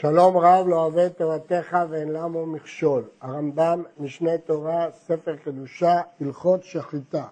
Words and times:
שלום 0.00 0.36
רב 0.36 0.68
לא 0.68 0.76
אוהב 0.76 0.98
את 0.98 1.18
תורתך 1.18 1.76
ואין 1.90 2.08
למו 2.08 2.46
מכשול. 2.46 3.04
הרמב"ם, 3.20 3.82
משנה 3.98 4.38
תורה, 4.38 4.86
ספר 5.06 5.36
קדושה, 5.36 6.00
הלכות 6.20 6.64
שחיטה. 6.64 7.24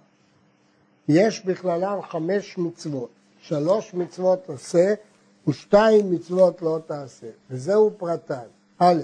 יש 1.09 1.45
בכללם 1.45 2.03
חמש 2.03 2.59
מצוות, 2.59 3.09
שלוש 3.41 3.95
מצוות 3.95 4.49
עושה 4.49 4.95
ושתיים 5.47 6.13
מצוות 6.13 6.63
לא 6.63 6.79
תעשה, 6.87 7.27
וזהו 7.51 7.91
פרטן. 7.97 8.47
א', 8.79 9.01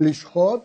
לשחוט 0.00 0.60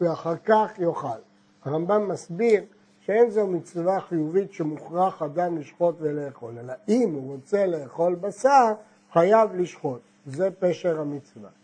ואחר 0.00 0.36
כך 0.44 0.70
יאכל. 0.78 1.20
הרמב"ם 1.64 2.08
מסביר 2.08 2.62
שאין 3.06 3.30
זו 3.30 3.46
מצווה 3.46 4.00
חיובית 4.00 4.52
שמוכרח 4.52 5.22
אדם 5.22 5.58
לשחוט 5.58 5.94
ולאכול, 5.98 6.58
אלא 6.58 6.72
אם 6.88 7.14
הוא 7.14 7.32
רוצה 7.32 7.66
לאכול 7.66 8.14
בשר, 8.14 8.72
חייב 9.12 9.54
לשחוט. 9.54 10.00
זה 10.26 10.48
פשר 10.58 11.00
המצווה. 11.00 11.59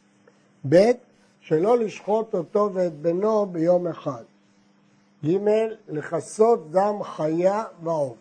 ב', 0.68 0.92
שלא 1.40 1.78
לשחוט 1.78 2.34
אותו 2.34 2.70
ואת 2.72 2.92
בנו 2.92 3.46
ביום 3.46 3.86
אחד. 3.86 4.22
ג', 5.26 5.36
לכסות 5.88 6.70
דם 6.70 7.02
חיה 7.02 7.64
ועוף. 7.82 8.16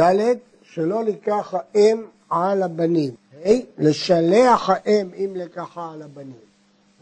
ד', 0.00 0.34
שלא 0.62 1.04
לקח 1.04 1.54
האם 1.54 2.02
על 2.30 2.62
הבנים. 2.62 3.14
ה', 3.44 3.48
לשלח 3.78 4.70
האם 4.70 5.10
אם 5.14 5.32
לקחה 5.36 5.92
על 5.92 6.02
הבנים. 6.02 6.46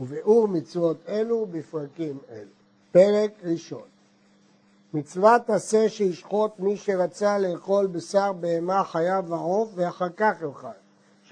וביאור 0.01 0.49
מצוות 0.49 0.97
אלו 1.09 1.47
בפרקים 1.51 2.19
אלו. 2.31 2.49
פרק 2.93 3.31
ראשון 3.45 3.83
מצוות 4.95 5.51
עשה 5.51 5.89
שישחוט 5.89 6.51
מי 6.59 6.77
שרצה 6.77 7.39
לאכול 7.39 7.87
בשר 7.87 8.33
בהמה, 8.33 8.85
חיה 8.85 9.21
ועוף, 9.29 9.71
ואחר 9.75 10.09
כך 10.17 10.35
יאכל. 10.43 10.84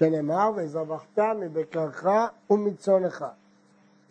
שנאמר, 0.03 0.51
וזבחת 0.55 1.19
מבקרך 1.39 2.05
ומצונך. 2.49 3.25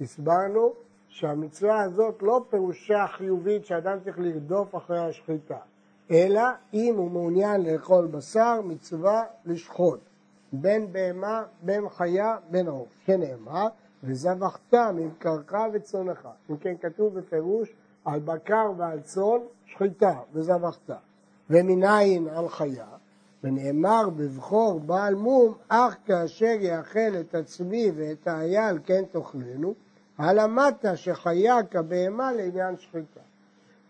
הסברנו 0.01 0.73
שהמצווה 1.09 1.80
הזאת 1.82 2.23
לא 2.23 2.45
פירושה 2.51 3.07
חיובית 3.07 3.66
שאדם 3.66 3.99
צריך 4.04 4.18
לרדוף 4.18 4.76
אחרי 4.76 4.99
השחיטה, 4.99 5.59
אלא 6.10 6.43
אם 6.74 6.95
הוא 6.96 7.10
מעוניין 7.10 7.62
לאכול 7.62 8.07
בשר, 8.07 8.60
מצווה 8.65 9.23
לשחוט, 9.45 10.01
בין 10.52 10.93
בהמה, 10.93 11.43
בין 11.62 11.88
חיה, 11.88 12.37
בין 12.51 12.68
עוף. 12.68 12.88
שנאמר, 13.06 13.66
וזבחת 14.04 14.74
מבקרך 14.95 15.54
וצונך. 15.73 16.29
אם 16.51 16.56
כן 16.56 16.74
כתוב 16.80 17.18
בפירוש 17.18 17.73
על 18.04 18.21
בקר 18.21 18.73
ועל 18.77 19.01
צאן 19.01 19.40
שחיטה 19.66 20.18
וזבחת. 20.32 20.90
ומנין 21.51 22.29
על 22.29 22.49
חיה? 22.49 22.87
ונאמר 23.45 24.09
בבכור 24.16 24.80
בעל 24.80 25.15
מום, 25.15 25.54
אך 25.68 25.96
כאשר 26.07 26.57
יאכל 26.60 27.16
את 27.21 27.35
עצמי 27.35 27.90
ואת 27.96 28.29
האייל 28.29 28.79
כן 28.87 29.02
תאכלנו, 29.10 29.74
הלמדת 30.18 30.84
שחיה 30.95 31.62
כבהמה 31.71 32.32
לעניין 32.32 32.76
שחיטה. 32.76 33.21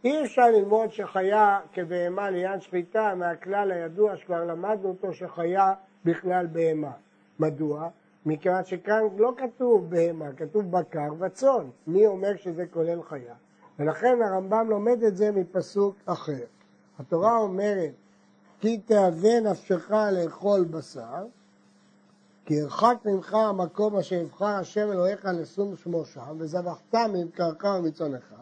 אי 0.05 0.25
אפשר 0.25 0.51
ללמוד 0.51 0.93
שחיה 0.93 1.61
כבהמה 1.73 2.31
לעניין 2.31 2.61
שחיטה 2.61 3.15
מהכלל 3.15 3.71
הידוע 3.71 4.17
שכבר 4.17 4.45
למדנו 4.45 4.89
אותו 4.89 5.13
שחיה 5.13 5.73
בכלל 6.05 6.47
בהמה. 6.47 6.93
מדוע? 7.39 7.89
מכיוון 8.27 8.65
שכאן 8.65 9.03
לא 9.17 9.33
כתוב 9.37 9.91
בהמה, 9.91 10.33
כתוב 10.37 10.71
בקר 10.71 11.13
וצאן. 11.19 11.67
מי 11.87 12.07
אומר 12.07 12.37
שזה 12.37 12.65
כולל 12.67 13.03
חיה? 13.03 13.35
ולכן 13.79 14.23
הרמב"ם 14.23 14.67
לומד 14.71 15.03
את 15.03 15.17
זה 15.17 15.33
מפסוק 15.33 15.97
אחר. 16.07 16.45
התורה 16.99 17.37
אומרת 17.37 17.93
כי 18.63 18.79
תהווה 18.79 19.41
נפשך 19.41 19.91
לאכול 19.91 20.65
בשר, 20.65 21.25
כי 22.45 22.55
ירחק 22.55 22.97
ממך 23.05 23.35
המקום 23.35 23.97
אשר 23.97 24.17
יבחר 24.17 24.45
השם 24.45 24.93
אלוהיך 24.93 25.25
לשום 25.25 25.77
שמו 25.77 26.05
שם, 26.05 26.37
וזבחת 26.39 26.95
ממקרקע 26.95 27.69
ומצונך, 27.69 28.35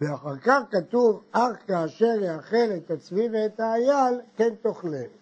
ואחר 0.00 0.36
כך 0.36 0.60
כתוב, 0.70 1.22
אך 1.32 1.52
כאשר 1.66 2.14
יאכל 2.22 2.56
את 2.76 2.90
הצבי 2.90 3.28
ואת 3.32 3.60
האייל, 3.60 4.20
כן 4.36 4.54
תאכלנו. 4.62 5.14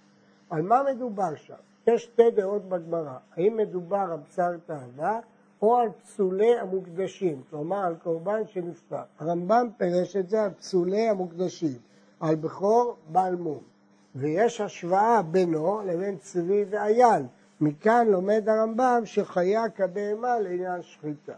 על 0.51 0.63
מה 0.63 0.83
מדובר 0.95 1.35
שם? 1.37 1.55
יש 1.87 2.03
שתי 2.03 2.31
דעות 2.31 2.69
בגמרא, 2.69 3.17
האם 3.37 3.57
מדובר 3.57 3.97
על 4.13 4.19
בשר 4.29 4.57
תאווה 4.67 5.21
או 5.63 5.77
על 5.77 5.89
פסולי 6.03 6.59
המוקדשים, 6.59 7.43
כלומר 7.51 7.85
על 7.85 7.95
קורבן 7.95 8.47
שנפטר. 8.47 9.03
הרמב"ם 9.19 9.69
פירש 9.77 10.17
את 10.17 10.29
זה 10.29 10.43
על 10.43 10.51
פסולי 10.51 11.09
המוקדשים, 11.09 11.79
על 12.21 12.35
בכור 12.35 12.97
בעל 13.09 13.35
מום. 13.35 13.72
ויש 14.17 14.61
השוואה 14.61 15.23
בינו 15.23 15.81
לבין 15.87 16.17
צבי 16.17 16.65
ואייל. 16.71 17.23
מכאן 17.61 18.07
לומד 18.11 18.49
הרמב"ם 18.49 19.03
שחיה 19.05 19.69
כבהמה 19.69 20.39
לעניין 20.39 20.83
שחיטה. 20.83 21.33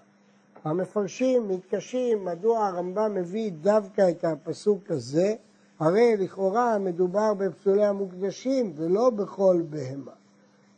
המפרשים 0.64 1.48
מתקשים 1.48 2.24
מדוע 2.24 2.66
הרמב"ם 2.66 3.14
מביא 3.14 3.52
דווקא 3.60 4.10
את 4.10 4.24
הפסוק 4.24 4.90
הזה, 4.90 5.34
הרי 5.78 6.16
לכאורה 6.16 6.78
מדובר 6.78 7.34
בפסולי 7.34 7.84
המוקדשים 7.84 8.72
ולא 8.76 9.10
בכל 9.10 9.62
בהמה. 9.70 10.12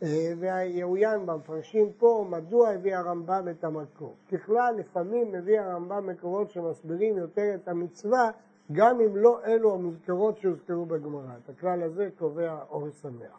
אה, 0.03 0.33
והיעוין 0.39 1.27
במפרשים 1.27 1.89
פה, 1.99 2.27
מדוע 2.31 2.69
הביא 2.69 2.97
הרמב"ם 2.97 3.49
את 3.51 3.65
המקור. 3.65 4.15
ככלל, 4.33 4.75
לפעמים 4.79 5.33
מביא 5.33 5.61
הרמב"ם 5.61 6.07
מקורות 6.07 6.51
שמסבירים 6.51 7.17
יותר 7.17 7.55
את 7.55 7.69
המצווה 7.69 8.31
גם 8.73 9.01
אם 9.01 9.17
לא 9.17 9.41
אלו 9.47 9.75
המזכרות 9.75 10.39
שהוזכרו 10.39 10.87
בגמרא. 10.87 11.33
את 11.45 11.51
הכלל 11.51 11.83
הזה 11.83 12.09
קובע 12.19 12.59
אור 12.71 12.89
שמח. 13.03 13.39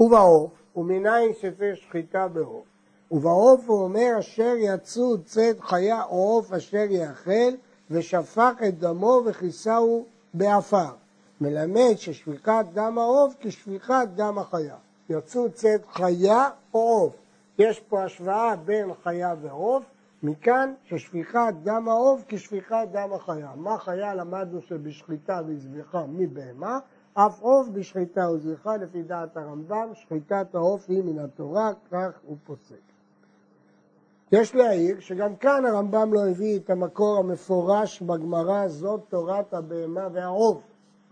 ובעוף, 0.00 0.52
ומניין 0.76 1.32
שזה 1.40 1.76
שחיטה 1.76 2.28
בעוף. 2.28 2.64
ובעוף 3.10 3.68
הוא 3.68 3.82
אומר 3.82 4.16
אשר 4.18 4.54
יצאו 4.58 5.22
צד 5.24 5.60
חיה 5.60 6.04
או 6.04 6.34
עוף 6.34 6.52
אשר 6.52 6.86
יאכל 6.90 7.52
ושפך 7.90 8.52
את 8.68 8.78
דמו 8.78 9.22
וכיסהו 9.26 10.06
בעפר. 10.34 10.90
מלמד 11.40 11.94
ששפיכת 11.96 12.64
דם 12.72 12.98
העוף 12.98 13.34
כשפיכת 13.40 14.08
דם 14.14 14.38
החיה. 14.38 14.76
יצאו 15.10 15.50
צד 15.50 15.78
חיה 15.92 16.50
או 16.74 16.80
עוף. 16.80 17.14
יש 17.58 17.80
פה 17.80 18.04
השוואה 18.04 18.56
בין 18.56 18.90
חיה 19.02 19.34
ועוף, 19.42 19.84
מכאן 20.22 20.74
ששפיכת 20.84 21.54
דם 21.62 21.88
העוף 21.88 22.24
כשפיכת 22.28 22.88
דם 22.92 23.12
החיה. 23.12 23.50
מה 23.56 23.78
חיה 23.78 24.14
למדנו 24.14 24.60
שבשחיטה 24.60 25.40
וזביחה 25.46 26.04
מבהמה, 26.08 26.78
אף 27.14 27.40
עוף 27.40 27.68
בשחיטה 27.68 28.30
וזביחה 28.30 28.76
לפי 28.76 29.02
דעת 29.02 29.36
הרמב"ם, 29.36 29.88
שחיטת 29.94 30.54
העוף 30.54 30.90
היא 30.90 31.02
מן 31.02 31.18
התורה, 31.18 31.72
כך 31.90 32.20
הוא 32.26 32.36
פוסק. 32.44 32.74
יש 34.32 34.54
להעיר 34.54 35.00
שגם 35.00 35.36
כאן 35.36 35.64
הרמב"ם 35.64 36.12
לא 36.12 36.26
הביא 36.26 36.58
את 36.58 36.70
המקור 36.70 37.18
המפורש 37.18 38.02
בגמרא, 38.02 38.68
זאת 38.68 39.00
תורת 39.08 39.54
הבהמה 39.54 40.08
והעוף. 40.12 40.62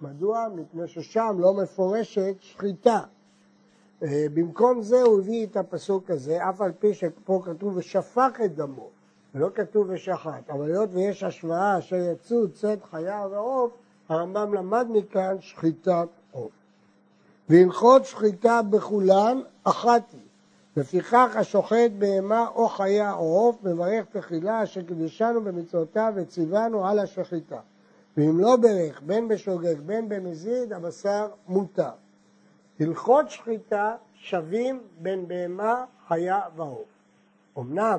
מדוע? 0.01 0.47
מפני 0.55 0.89
ששם 0.89 1.37
לא 1.39 1.55
מפורשת 1.55 2.35
שחיטה. 2.39 3.01
אה, 4.03 4.27
במקום 4.35 4.83
זה 4.83 5.03
הוא 5.03 5.19
הביא 5.19 5.47
את 5.47 5.57
הפסוק 5.57 6.11
הזה, 6.11 6.49
אף 6.49 6.61
על 6.61 6.73
פי 6.73 6.95
שפה 6.95 7.43
כתוב 7.45 7.77
ושפך 7.77 8.41
את 8.45 8.55
דמו. 8.55 8.91
ולא 9.35 9.49
כתוב 9.55 9.87
ושחט, 9.91 10.51
אבל 10.51 10.71
היות 10.71 10.89
ויש 10.93 11.23
השוואה 11.23 11.79
אשר 11.79 11.97
יצאו 11.97 12.49
צד 12.49 12.77
חיה 12.91 13.27
ועוף, 13.31 13.73
הרמב"ם 14.09 14.55
למד 14.55 14.87
מכאן 14.91 15.37
שחיטת 15.41 16.09
עוף. 16.33 16.51
והלכות 17.49 18.05
שחיטה 18.05 18.63
בכולן 18.63 19.41
אחת 19.65 20.03
היא. 20.13 20.21
לפיכך 20.77 21.37
השוחט 21.37 21.91
בהמה 21.99 22.49
או 22.55 22.69
חיה 22.69 23.13
או 23.13 23.19
עוף 23.19 23.63
מברך 23.63 24.05
תחילה 24.13 24.63
אשר 24.63 24.83
קידשנו 24.83 25.41
במצוותיו 25.41 26.13
וציוונו 26.17 26.87
על 26.87 26.99
השחיטה. 26.99 27.61
ואם 28.17 28.41
לא 28.41 28.57
ברך 28.57 29.03
בין 29.07 29.29
בשוגג 29.29 29.81
בין 29.81 30.09
במזיד 30.09 30.73
הבשר 30.73 31.29
מותר. 31.49 31.91
הלכות 32.81 33.31
שחיטה 33.31 33.97
שווים 34.15 34.81
בין 34.99 35.29
בהמה, 35.29 35.85
חיה 36.09 36.41
ועוף. 36.57 36.89
אמנם 37.59 37.99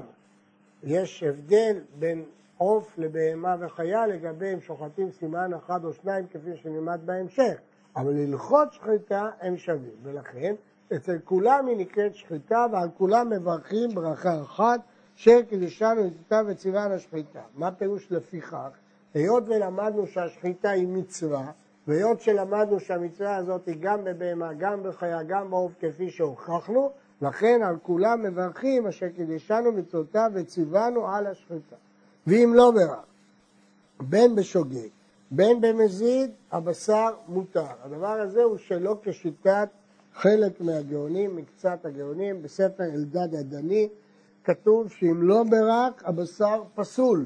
יש 0.84 1.24
הבדל 1.24 1.80
בין 2.00 2.24
עוף 2.58 2.98
לבהמה 2.98 3.56
וחיה 3.60 4.08
לגבי 4.08 4.54
אם 4.54 4.62
שוחטים 4.62 5.12
סימן 5.12 5.54
אחד 5.54 5.86
או 5.86 5.94
שניים 5.94 6.28
כפי 6.28 6.56
שנלמד 6.56 7.00
בהמשך, 7.06 7.60
אבל 7.96 8.18
הלכות 8.18 8.74
שחיטה 8.74 9.30
הם 9.42 9.58
שווים, 9.58 9.96
ולכן 10.04 10.56
אצל 10.96 11.20
כולם 11.24 11.68
היא 11.68 11.78
נקראת 11.78 12.16
שחיטה 12.16 12.66
ועל 12.72 12.90
כולם 12.98 13.30
מברכים 13.30 13.90
ברכה 13.90 14.42
אחת 14.42 14.80
שקידשנו 15.16 16.08
את 16.08 16.34
וציווה 16.48 16.86
השחיטה. 16.86 17.42
מה 17.56 17.72
פירוש 17.72 18.12
לפיכך? 18.12 18.70
היות 19.14 19.44
ולמדנו 19.48 20.08
שהשחיטה 20.08 20.70
היא 20.70 20.88
מצווה, 20.88 21.52
והיות 21.88 22.22
שלמדנו 22.22 22.80
שהמצווה 22.80 23.36
הזאת 23.36 23.66
היא 23.68 23.76
גם 23.80 24.04
בבהמה, 24.04 24.54
גם 24.54 24.84
בחיה, 24.84 25.24
גם 25.24 25.50
בעוף 25.50 25.72
כפי 25.80 26.10
שהוכחנו, 26.10 26.92
לכן 27.22 27.62
על 27.64 27.76
כולם 27.84 28.22
מברכים 28.22 28.88
אשר 28.88 29.10
קידשנו 29.10 29.72
מצוותיו 29.72 30.32
וציוונו 30.34 31.08
על 31.08 31.28
השחיטה. 31.28 31.76
ואם 32.28 32.52
לא 32.56 32.72
ברע, 32.72 33.02
בין 34.00 34.36
בשוגג, 34.36 34.88
בין 35.32 35.62
במזיד, 35.62 36.32
הבשר 36.52 37.10
מותר. 37.28 37.66
הדבר 37.84 38.22
הזה 38.22 38.44
הוא 38.44 38.58
שלא 38.58 38.98
כשיטת 39.04 39.70
חלק 40.14 40.62
מהגאונים, 40.62 41.36
מקצת 41.36 41.86
הגאונים, 41.86 42.42
בספר 42.42 42.84
אלדד 42.84 43.36
הדני, 43.36 43.90
כתוב 44.44 44.92
שאם 44.92 45.24
לא 45.24 45.44
ברק, 45.44 46.04
הבשר 46.06 46.64
פסול. 46.76 47.26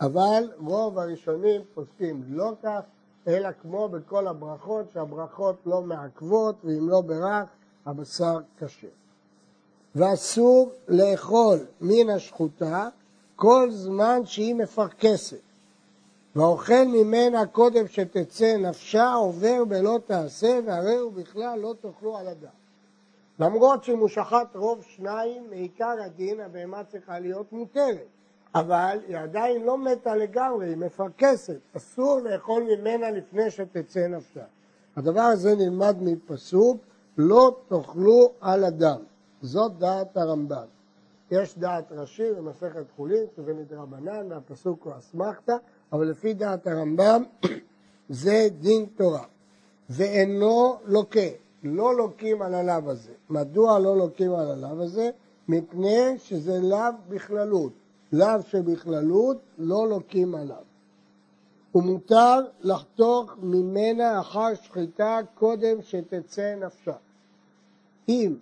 אבל 0.00 0.50
רוב 0.58 0.98
הראשונים 0.98 1.60
פוסקים 1.74 2.22
לא 2.28 2.52
כך, 2.62 2.80
אלא 3.28 3.48
כמו 3.62 3.88
בכל 3.88 4.26
הברכות, 4.26 4.90
שהברכות 4.90 5.56
לא 5.66 5.82
מעכבות, 5.82 6.56
ואם 6.64 6.88
לא 6.88 7.00
ברק, 7.00 7.46
הבשר 7.86 8.40
קשה. 8.58 8.86
ואסור 9.94 10.72
לאכול 10.88 11.58
מן 11.80 12.10
השחוטה 12.10 12.88
כל 13.36 13.70
זמן 13.70 14.20
שהיא 14.24 14.54
מפרכסת. 14.54 15.40
והאוכל 16.36 16.84
ממנה 16.84 17.46
קודם 17.46 17.88
שתצא 17.88 18.56
נפשה 18.56 19.12
עובר 19.12 19.62
ולא 19.68 19.98
תעשה, 20.06 20.60
והרי 20.66 20.96
הוא 20.96 21.12
בכלל 21.12 21.58
לא 21.58 21.74
תאכלו 21.80 22.16
על 22.16 22.28
הדם. 22.28 22.48
למרות 23.38 23.84
שאם 23.84 23.98
הוא 23.98 24.08
שחט 24.08 24.56
רוב 24.56 24.82
שניים, 24.82 25.50
מעיקר 25.50 25.94
הדין 26.04 26.40
הבהמה 26.40 26.84
צריכה 26.84 27.18
להיות 27.18 27.52
מותרת. 27.52 28.06
אבל 28.54 28.98
היא 29.08 29.16
עדיין 29.18 29.62
לא 29.62 29.78
מתה 29.78 30.16
לגמרי, 30.16 30.68
היא 30.68 30.76
מפרכסת. 30.76 31.58
אסור 31.76 32.20
לאכול 32.20 32.62
ממנה 32.62 33.10
לפני 33.10 33.50
שתצא 33.50 34.06
נפשה. 34.08 34.44
הדבר 34.96 35.20
הזה 35.20 35.54
נלמד 35.54 35.96
מפסוק, 36.00 36.76
לא 37.20 37.56
תאכלו 37.68 38.32
על 38.40 38.64
הדם. 38.64 39.00
זאת 39.42 39.78
דעת 39.78 40.16
הרמב"ן. 40.16 40.66
יש 41.30 41.58
דעת 41.58 41.92
ראשי 41.92 42.32
במסכת 42.32 42.84
חולין, 42.96 43.24
שזה 43.36 43.54
מדרבנן, 43.54 44.32
והפסוק 44.32 44.84
הוא 44.84 44.92
אסמכתא, 44.98 45.56
אבל 45.92 46.06
לפי 46.06 46.34
דעת 46.34 46.66
הרמב"ם 46.66 47.22
זה 48.08 48.48
דין 48.60 48.86
תורה. 48.96 49.24
ואינו 49.90 50.76
לוקה, 50.84 51.28
לא 51.62 51.96
לוקים 51.96 52.42
על 52.42 52.54
הלאו 52.54 52.90
הזה. 52.90 53.12
מדוע 53.30 53.78
לא 53.78 53.96
לוקים 53.96 54.34
על 54.34 54.50
הלאו 54.50 54.82
הזה? 54.82 55.10
מפני 55.48 56.18
שזה 56.18 56.60
לאו 56.60 56.92
בכללות. 57.08 57.72
לאו 58.12 58.42
שבכללות 58.42 59.36
לא 59.58 59.88
לוקים 59.88 60.34
עליו. 60.34 60.64
ומותר 61.74 62.40
לחתוך 62.60 63.36
ממנה 63.42 64.20
אחר 64.20 64.54
שחיטה 64.54 65.18
קודם 65.34 65.82
שתצא 65.82 66.54
נפשה. 66.54 66.96
אם 68.08 68.36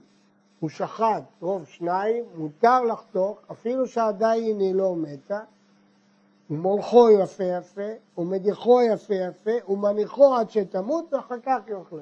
הוא 0.60 0.70
שחט 0.70 1.22
רוב 1.40 1.66
שניים, 1.66 2.24
מותר 2.34 2.82
לחתוך, 2.82 3.38
אפילו 3.52 3.86
שעדיין 3.86 4.60
היא 4.60 4.74
לא 4.74 4.96
מתה, 4.96 5.40
ומולכו 6.50 7.10
יפה 7.10 7.44
יפה, 7.44 7.90
ומדיחו 8.18 8.82
יפה 8.82 9.14
יפה, 9.14 9.72
ומניחו 9.72 10.34
עד 10.34 10.50
שתמות, 10.50 11.12
ואחר 11.12 11.40
כך 11.42 11.58
יאכלו. 11.68 11.98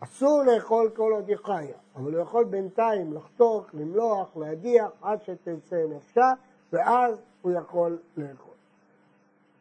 אסור 0.00 0.42
לאכול 0.42 0.90
כל 0.96 1.12
עוד 1.12 1.28
היא 1.28 1.36
חיה, 1.36 1.76
אבל 1.96 2.14
הוא 2.14 2.22
יכול 2.22 2.44
בינתיים 2.44 3.12
לחתוך, 3.12 3.64
למלוח, 3.74 4.36
להדיח, 4.36 4.90
עד 5.02 5.22
שתצא 5.22 5.84
נפשה, 5.96 6.32
ואז 6.72 7.16
הוא 7.42 7.52
יכול 7.52 7.98
לאכול. 8.16 8.54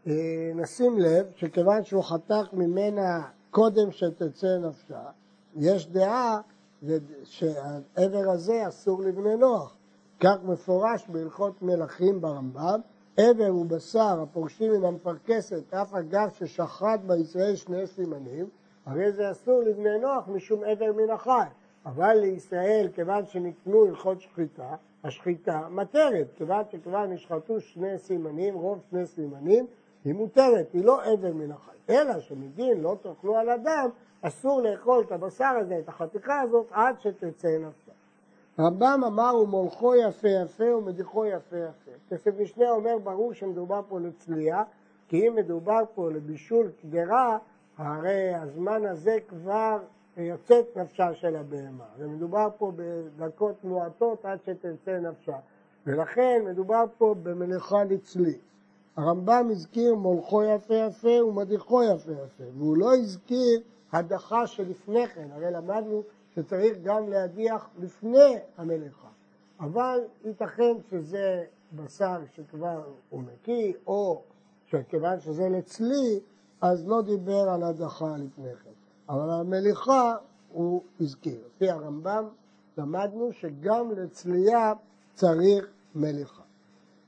אה, 0.07 0.51
נשים 0.56 1.00
לב 1.00 1.25
שכיוון 1.35 1.83
שהוא 1.83 2.03
חתך 2.03 2.47
ממנה 2.53 3.21
קודם 3.51 3.91
שתצא 3.91 4.57
נפשה, 4.57 5.01
יש 5.56 5.88
דעה 5.88 6.41
שהעבר 7.24 8.30
הזה 8.30 8.68
אסור 8.68 9.01
לבני 9.01 9.36
נוח. 9.36 9.75
כך 10.19 10.36
מפורש 10.44 11.07
בהלכות 11.07 11.62
מלכים 11.62 12.22
ברמב"ם, 12.22 12.80
עבר 13.18 13.56
ובשר 13.56 14.22
הפורשים 14.22 14.72
מן 14.72 14.86
המפרכסת, 14.86 15.74
אף 15.74 15.94
אגב 15.94 16.30
ששחט 16.30 17.00
בישראל 17.07 17.56
שני 17.56 17.88
סימנים, 17.88 18.50
הרי 18.86 19.12
זה 19.12 19.31
אסור 19.31 19.62
לבני 19.63 20.00
נוח 20.00 20.28
משום 20.28 20.63
עבר 20.63 20.94
מן 20.94 21.10
החי. 21.10 21.48
אבל 21.86 22.13
לישראל, 22.13 22.88
כיוון 22.94 23.25
שנקנו 23.25 23.86
הלכות 23.86 24.22
שחיטה, 24.22 24.75
השחיטה 25.04 25.62
מטרת, 25.69 26.28
כיוון 26.36 26.63
שכבר 26.72 27.06
נשחטו 27.06 27.60
שני 27.60 27.98
סימנים, 27.98 28.56
רוב 28.56 28.80
שני 28.89 29.06
סימנים, 29.06 29.66
היא 30.06 30.13
מותרת, 30.13 30.74
היא 30.74 30.86
לא 30.86 31.04
עבר 31.04 31.33
מן 31.33 31.51
החי. 31.51 31.72
אלא 31.89 32.19
שמדין 32.19 32.81
לא 32.81 32.95
תאכלו 33.01 33.38
על 33.38 33.50
אדם, 33.50 33.89
אסור 34.21 34.62
לאכול 34.62 35.03
את 35.07 35.12
הבשר 35.12 35.53
הזה, 35.62 35.79
את 35.79 35.89
החתיכה 35.89 36.41
הזאת, 36.41 36.68
עד 36.71 36.95
שתצא 37.00 37.57
נפשה. 37.59 37.91
רמב"ם 38.59 39.01
אמר 39.07 39.35
ומולכו 39.35 39.95
יפה 39.95 40.27
יפה 40.27 40.75
ומדיחו 40.75 41.25
יפה 41.25 41.57
יפה. 41.57 41.91
כסף 42.09 42.31
משנה 42.39 42.69
אומר 42.69 42.97
ברור 43.03 43.33
שמדובר 43.33 43.81
פה 43.89 44.00
לצלייה, 44.00 44.63
כי 45.07 45.27
אם 45.27 45.35
מדובר 45.35 45.81
פה 45.95 46.12
לבישול 46.12 46.71
קדרה, 46.81 47.38
הרי 47.77 48.35
הזמן 48.35 48.85
הזה 48.85 49.18
כבר 49.27 49.77
יוצאת 50.18 50.77
נפשה 50.77 51.13
של 51.13 51.35
הבהמה. 51.35 51.85
ומדובר 51.97 52.47
פה 52.57 52.71
בדקות 52.75 53.63
מועטות 53.63 54.25
עד 54.25 54.39
שתצא 54.45 55.00
נפשה. 55.00 55.38
ולכן 55.88 56.41
מדובר 56.45 56.83
פה 56.97 57.15
במלאכה 57.23 57.83
לצלי. 57.83 58.38
הרמב"ם 58.97 59.47
הזכיר 59.51 59.95
מולכו 59.95 60.44
יפה 60.44 60.73
יפה 60.73 61.25
ומדיחו 61.25 61.83
יפה 61.83 62.12
יפה, 62.12 62.44
והוא 62.57 62.77
לא 62.77 62.95
הזכיר 62.95 63.62
הדחה 63.92 64.48
שלפני 64.48 65.08
כן, 65.08 65.28
הרי 65.32 65.52
למדנו 65.52 66.04
שצריך 66.36 66.78
גם 66.84 67.10
להדיח 67.10 67.70
לפני 67.80 68.38
המלאכה. 68.58 69.08
אבל 69.60 70.00
ייתכן 70.26 70.74
שזה 70.90 71.44
בשר 71.74 72.18
שכבר 72.36 72.84
הוא 73.10 73.24
נקי, 73.24 73.74
או 73.88 74.22
שכיוון 74.66 75.20
שזה 75.20 75.50
לצלי, 75.50 76.20
אז 76.62 76.88
לא 76.88 77.02
דיבר 77.02 77.50
על 77.54 77.64
הדחה 77.64 78.18
לפני 78.18 78.56
כן. 78.64 78.70
אבל 79.10 79.30
המליחה 79.30 80.16
הוא 80.52 80.82
הזכיר. 81.00 81.40
לפי 81.56 81.70
הרמב"ם 81.70 82.28
למדנו 82.78 83.34
שגם 83.34 83.92
לצלייה 83.92 84.74
צריך 85.14 85.66
מליחה. 85.96 86.42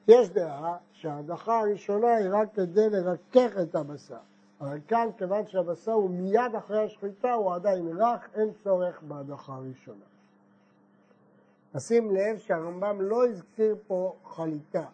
יש 0.07 0.29
דעה 0.29 0.77
שההדחה 0.91 1.59
הראשונה 1.59 2.15
היא 2.15 2.27
רק 2.31 2.53
כדי 2.53 2.89
לרכך 2.89 3.57
את 3.61 3.75
הבשר. 3.75 4.32
אבל 4.63 4.79
כאן, 4.87 5.07
כיוון 5.17 5.47
שהבשר 5.47 5.91
הוא 5.91 6.09
מיד 6.09 6.55
אחרי 6.57 6.83
השחיטה, 6.83 7.33
הוא 7.33 7.53
עדיין 7.53 7.87
רך, 7.87 8.29
אין 8.35 8.49
צורך 8.63 9.01
בהדחה 9.01 9.55
הראשונה. 9.55 10.05
נשים 11.75 12.11
לב 12.11 12.37
שהרמב"ם 12.37 13.01
לא 13.01 13.27
הזכיר 13.27 13.75
פה 13.87 14.15
חליטה, 14.25 14.85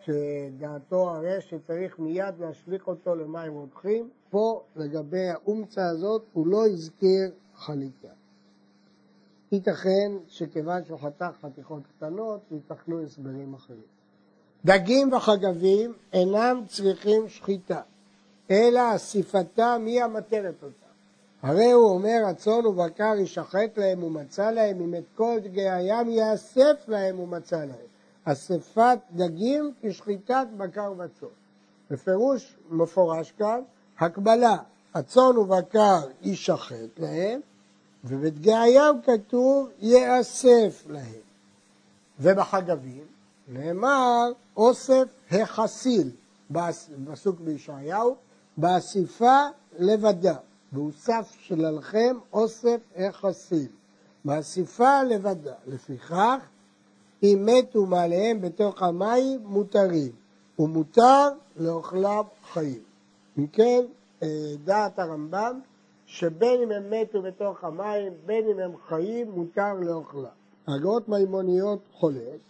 שדעתו 0.00 1.10
הרי 1.10 1.40
שצריך 1.40 1.98
מיד 1.98 2.34
להשליך 2.38 2.88
אותו 2.88 3.14
למים 3.14 3.52
רותחים, 3.52 4.10
פה 4.30 4.62
לגבי 4.76 5.28
האומצה 5.28 5.88
הזאת 5.88 6.22
הוא 6.32 6.46
לא 6.46 6.66
הזכיר 6.66 7.30
חליטה. 7.54 8.08
ייתכן 9.52 10.12
שכיוון 10.26 10.84
שהוא 10.84 10.98
חתך 10.98 11.36
חתיכות 11.42 11.82
קטנות, 11.96 12.40
ייתכנו 12.50 13.02
הסברים 13.02 13.54
אחרים. 13.54 13.90
דגים 14.64 15.12
וחגבים 15.12 15.92
אינם 16.12 16.62
צריכים 16.66 17.28
שחיטה, 17.28 17.80
אלא 18.50 18.94
אסיפתם 18.96 19.82
היא 19.86 20.02
המטרת 20.02 20.54
אותם. 20.62 20.90
הרי 21.42 21.70
הוא 21.72 21.90
אומר, 21.90 22.22
הצאן 22.26 22.66
ובקר 22.66 23.14
ישחט 23.18 23.78
להם 23.78 24.02
ומצא 24.02 24.50
להם, 24.50 24.80
אם 24.80 24.94
את 24.94 25.04
כל 25.16 25.38
דגי 25.42 25.68
הים 25.68 26.10
יאסף 26.10 26.84
להם 26.88 27.20
ומצא 27.20 27.58
להם. 27.58 27.90
אספת 28.24 28.98
דגים 29.12 29.72
כשחיטת 29.82 30.46
בקר 30.56 30.92
וצאן. 30.92 31.28
בפירוש 31.90 32.56
מפורש 32.70 33.32
כאן, 33.38 33.60
הקבלה, 33.98 34.56
הצאן 34.94 35.38
ובקר 35.38 36.00
יישחט 36.22 36.98
להם, 36.98 37.40
ובדגי 38.04 38.54
הים 38.54 38.94
כתוב 39.02 39.68
יאסף 39.78 40.84
להם. 40.88 41.20
ובחגבים 42.20 43.04
נאמר 43.48 44.32
אוסף 44.56 45.08
החסיל, 45.30 46.10
בפסוק 46.50 47.40
בישעיהו, 47.40 48.16
באסיפה 48.60 49.38
לבדה, 49.78 50.36
והוסף 50.72 51.36
שללכם 51.40 52.16
אוסף 52.32 52.80
החסיל, 52.96 53.68
באסיפה 54.24 55.02
לבדה. 55.02 55.54
לפיכך, 55.66 56.36
אם 57.22 57.46
מתו 57.46 57.86
מעליהם 57.86 58.40
בתוך 58.40 58.82
המים, 58.82 59.40
מותרים, 59.44 60.12
ומותר 60.58 61.28
לאוכלם 61.56 62.22
חיים. 62.52 62.82
אם 63.38 63.46
כן, 63.46 63.80
אה, 64.22 64.28
דעת 64.64 64.98
הרמב"ם, 64.98 65.60
שבין 66.06 66.62
אם 66.62 66.72
הם 66.72 66.90
מתו 66.90 67.22
בתוך 67.22 67.64
המים, 67.64 68.12
בין 68.26 68.44
אם 68.48 68.58
הם 68.58 68.72
חיים, 68.88 69.30
מותר 69.30 69.74
לאוכלם. 69.74 70.24
הגאות 70.68 71.08
מימוניות 71.08 71.80
חולק, 71.92 72.40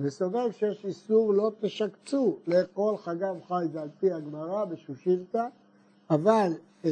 וסובר 0.00 0.50
שיש 0.50 0.84
איסור 0.84 1.34
לא 1.34 1.52
תשקצו 1.60 2.36
לאכול 2.46 2.96
חגב 2.96 3.36
חי, 3.48 3.64
זה 3.72 3.82
על 3.82 3.88
פי 4.00 4.12
הגמרא 4.12 4.64
בשושילתא, 4.64 5.46
אבל 6.10 6.52
אה, 6.84 6.90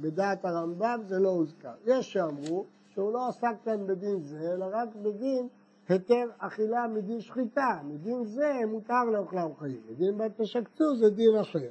בדעת 0.00 0.44
הרמב"ם 0.44 1.00
זה 1.06 1.18
לא 1.18 1.28
הוזכר. 1.28 1.74
יש 1.86 2.12
שאמרו 2.12 2.64
שהוא 2.94 3.12
לא 3.12 3.28
עסק 3.28 3.54
כאן 3.64 3.86
בדין 3.86 4.22
זה, 4.22 4.54
אלא 4.54 4.66
רק 4.72 4.88
בדין 5.02 5.48
היתר 5.88 6.24
אכילה 6.38 6.86
מדין 6.86 7.20
שחיטה. 7.20 7.80
מדין 7.84 8.24
זה 8.24 8.60
מותר 8.66 9.04
לאוכלם 9.04 9.50
חיים. 9.58 9.80
מדין 9.90 10.18
בתשקצו 10.18 10.96
זה 10.96 11.10
דין 11.10 11.36
אחר. 11.36 11.70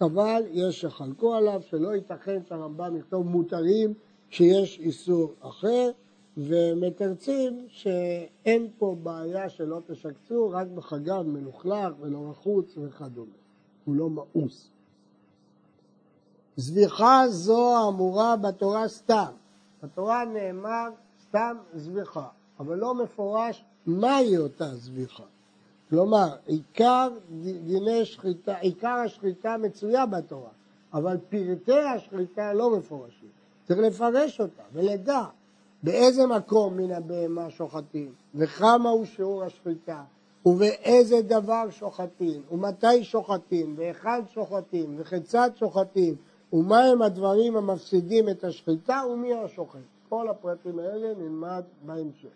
אבל 0.00 0.42
יש 0.50 0.80
שחלקו 0.80 1.34
עליו 1.34 1.60
שלא 1.62 1.94
ייתכן 1.94 2.42
שהרמב"ם 2.48 2.96
יכתוב 2.96 3.26
מותרים 3.26 3.94
שיש 4.30 4.78
איסור 4.78 5.34
אחר, 5.40 5.90
ומתרצים 6.36 7.66
שאין 7.68 8.68
פה 8.78 8.96
בעיה 9.02 9.48
שלא 9.48 9.80
תשקצו, 9.86 10.50
רק 10.50 10.66
בחגב 10.66 11.22
מלוכלך 11.22 11.94
ולא 12.00 12.30
רחוץ 12.30 12.78
וכדומה. 12.78 13.32
הוא 13.84 13.94
לא 13.94 14.10
מאוס. 14.10 14.70
זביחה 16.56 17.28
זו 17.28 17.88
אמורה 17.88 18.36
בתורה 18.36 18.88
סתם. 18.88 19.32
בתורה 19.82 20.24
נאמר 20.24 20.88
סתם 21.22 21.56
זביחה, 21.74 22.28
אבל 22.60 22.78
לא 22.78 22.94
מפורש 22.94 23.64
מהי 23.86 24.38
אותה 24.38 24.74
זביחה. 24.74 25.24
כלומר, 25.90 26.28
עיקר 26.46 27.08
דיני 27.64 28.04
שחיטה, 28.04 28.56
עיקר 28.58 28.88
השחיטה 28.88 29.56
מצויה 29.56 30.06
בתורה, 30.06 30.50
אבל 30.92 31.16
פרטי 31.28 31.80
השחיטה 31.80 32.52
לא 32.52 32.76
מפורשים. 32.78 33.28
צריך 33.64 33.80
לפרש 33.80 34.40
אותה 34.40 34.62
ולדע 34.72 35.24
באיזה 35.82 36.26
מקום 36.26 36.76
מן 36.76 36.90
הבהמה 36.90 37.50
שוחטים, 37.50 38.12
וכמה 38.34 38.90
הוא 38.90 39.04
שיעור 39.04 39.42
השחיטה, 39.44 40.02
ובאיזה 40.46 41.22
דבר 41.22 41.70
שוחטים, 41.70 42.42
ומתי 42.50 43.04
שוחטים, 43.04 43.74
והיכן 43.76 44.26
שוחטים, 44.34 44.94
וכיצד 44.98 45.50
שוחטים, 45.56 46.14
ומהם 46.52 47.02
הדברים 47.02 47.56
המפסידים 47.56 48.28
את 48.28 48.44
השחיטה, 48.44 49.02
ומי 49.12 49.34
השוחט. 49.34 49.80
כל 50.08 50.28
הפרטים 50.28 50.78
האלה 50.78 51.14
נלמד 51.18 51.62
בהמשך. 51.86 52.28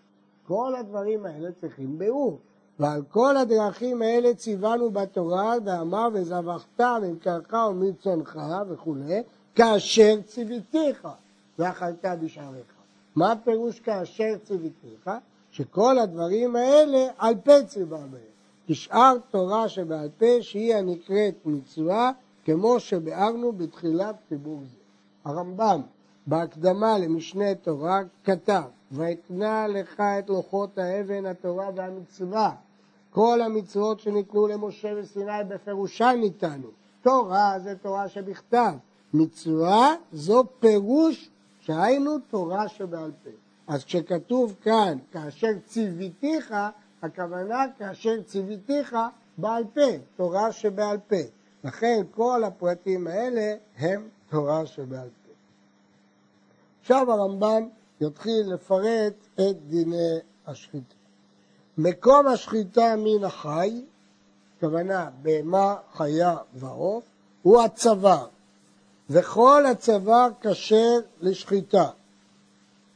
כל 0.47 0.75
הדברים 0.75 1.27
האלה 1.27 1.53
צריכים 1.61 1.99
ביאור. 1.99 2.39
ועל 2.79 3.03
כל 3.11 3.37
הדרכים 3.37 4.03
האלה 4.03 4.35
ציוונו 4.35 4.91
בתורה, 4.91 5.55
ואמר 5.65 6.09
וזבחת 6.13 6.81
ממקרך 6.81 7.53
ומצונך 7.71 8.39
וכולי, 8.69 9.23
כאשר 9.55 10.17
ציוויתיך 10.27 11.09
ואכלת 11.59 12.05
בשעריך. 12.23 12.76
מה 13.17 13.33
הפירוש 13.33 13.81
כאשר 13.81 14.39
ציוויתיך? 14.45 15.11
שכל 15.51 15.99
הדברים 15.99 16.57
האלה 16.57 17.07
על 17.19 17.35
פה 17.45 17.63
ציווה 17.67 17.99
בהם. 17.99 18.21
כשאר 18.67 19.17
תורה 19.31 19.69
שבעל 19.69 20.09
פה 20.19 20.27
שהיא 20.41 20.75
הנקראת 20.75 21.35
מצווה, 21.45 22.13
כמו 22.45 22.81
שביארנו 22.81 23.53
בתחילת 23.53 24.17
חיבור 24.29 24.61
זה. 24.61 24.77
הרמב"ם 25.25 25.81
בהקדמה 26.27 26.99
למשנה 26.99 27.55
תורה 27.55 28.01
כתב 28.25 28.63
ואתנה 28.93 29.69
לך 29.69 30.01
את 30.01 30.29
לוחות 30.29 30.79
האבן, 30.79 31.27
התורה 31.27 31.71
והמצווה. 31.75 32.53
כל 33.11 33.41
המצוות 33.43 34.01
שניתנו 34.01 34.47
למשה 34.47 34.95
בסיני 34.95 35.45
בפירושן 35.49 36.17
ניתנו. 36.21 36.69
תורה 37.03 37.59
זה 37.59 37.75
תורה 37.83 38.09
שבכתב. 38.09 38.73
מצווה 39.15 39.95
זו 40.13 40.45
פירוש 40.61 41.31
שהיינו 41.67 42.19
תורה 42.19 42.69
שבעל 42.69 43.11
פה. 43.25 43.31
אז 43.67 43.85
כשכתוב 43.85 44.55
כאן, 44.63 44.99
כאשר 45.13 45.53
ציוויתיך, 45.67 46.55
הכוונה 47.03 47.65
כאשר 47.79 48.23
ציוויתיך 48.23 48.97
בעל 49.39 49.65
פה, 49.75 49.91
תורה 50.17 50.53
שבעל 50.53 50.99
פה. 51.09 51.17
לכן 51.65 52.03
כל 52.11 52.45
הפרטים 52.45 53.07
האלה 53.07 53.55
הם 53.77 54.09
תורה 54.31 54.67
שבעל 54.67 55.09
פה. 55.09 55.33
עכשיו 56.81 57.13
הרמב"ם 57.13 57.69
יתחיל 58.01 58.55
לפרט 58.55 59.15
את 59.35 59.67
דיני 59.67 60.19
השחיטה. 60.47 60.95
מקום 61.79 62.27
השחיטה 62.27 62.95
מן 62.99 63.25
החי, 63.25 63.85
כוונה 64.61 65.11
בהמה, 65.23 65.77
חיה 65.93 66.37
ועוף, 66.55 67.05
הוא 67.43 67.63
הצוואר, 67.63 68.27
וכל 69.11 69.67
הצוואר 69.67 70.29
כשר 70.41 70.99
לשחיטה. 71.21 71.91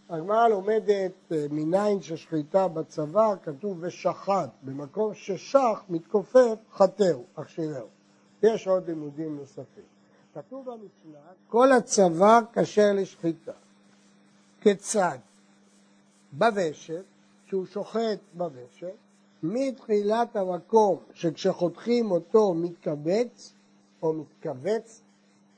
הגמרא 0.09 0.49
לומדת 0.49 1.12
אה, 1.33 1.47
מניין 1.50 2.02
ששחיטה 2.02 2.69
בצוואר, 2.69 3.35
כתוב 3.43 3.79
ושחט, 3.81 4.50
במקום 4.62 5.14
ששח 5.14 5.83
מתכופף 5.88 6.59
חטאו, 6.73 7.23
אכשירהו. 7.35 7.87
יש 8.43 8.67
עוד 8.67 8.88
לימודים 8.88 9.37
נוספים. 9.37 9.85
כתוב 10.35 10.67
במשנה, 10.67 11.19
כל 11.49 11.73
הצוואר 11.73 12.40
כשר 12.52 12.93
לשחיטה. 12.95 13.52
כיצד? 14.61 15.19
בוושת, 16.33 17.05
שהוא 17.47 17.67
שוחט 17.67 18.19
בוושת, 18.35 18.95
מתחילת 19.43 20.37
המקום 20.37 20.99
שכשחותכים 21.14 22.11
אותו 22.11 22.55
מתקבץ 22.55 23.52
או 24.02 24.12
מתכווץ 24.12 25.00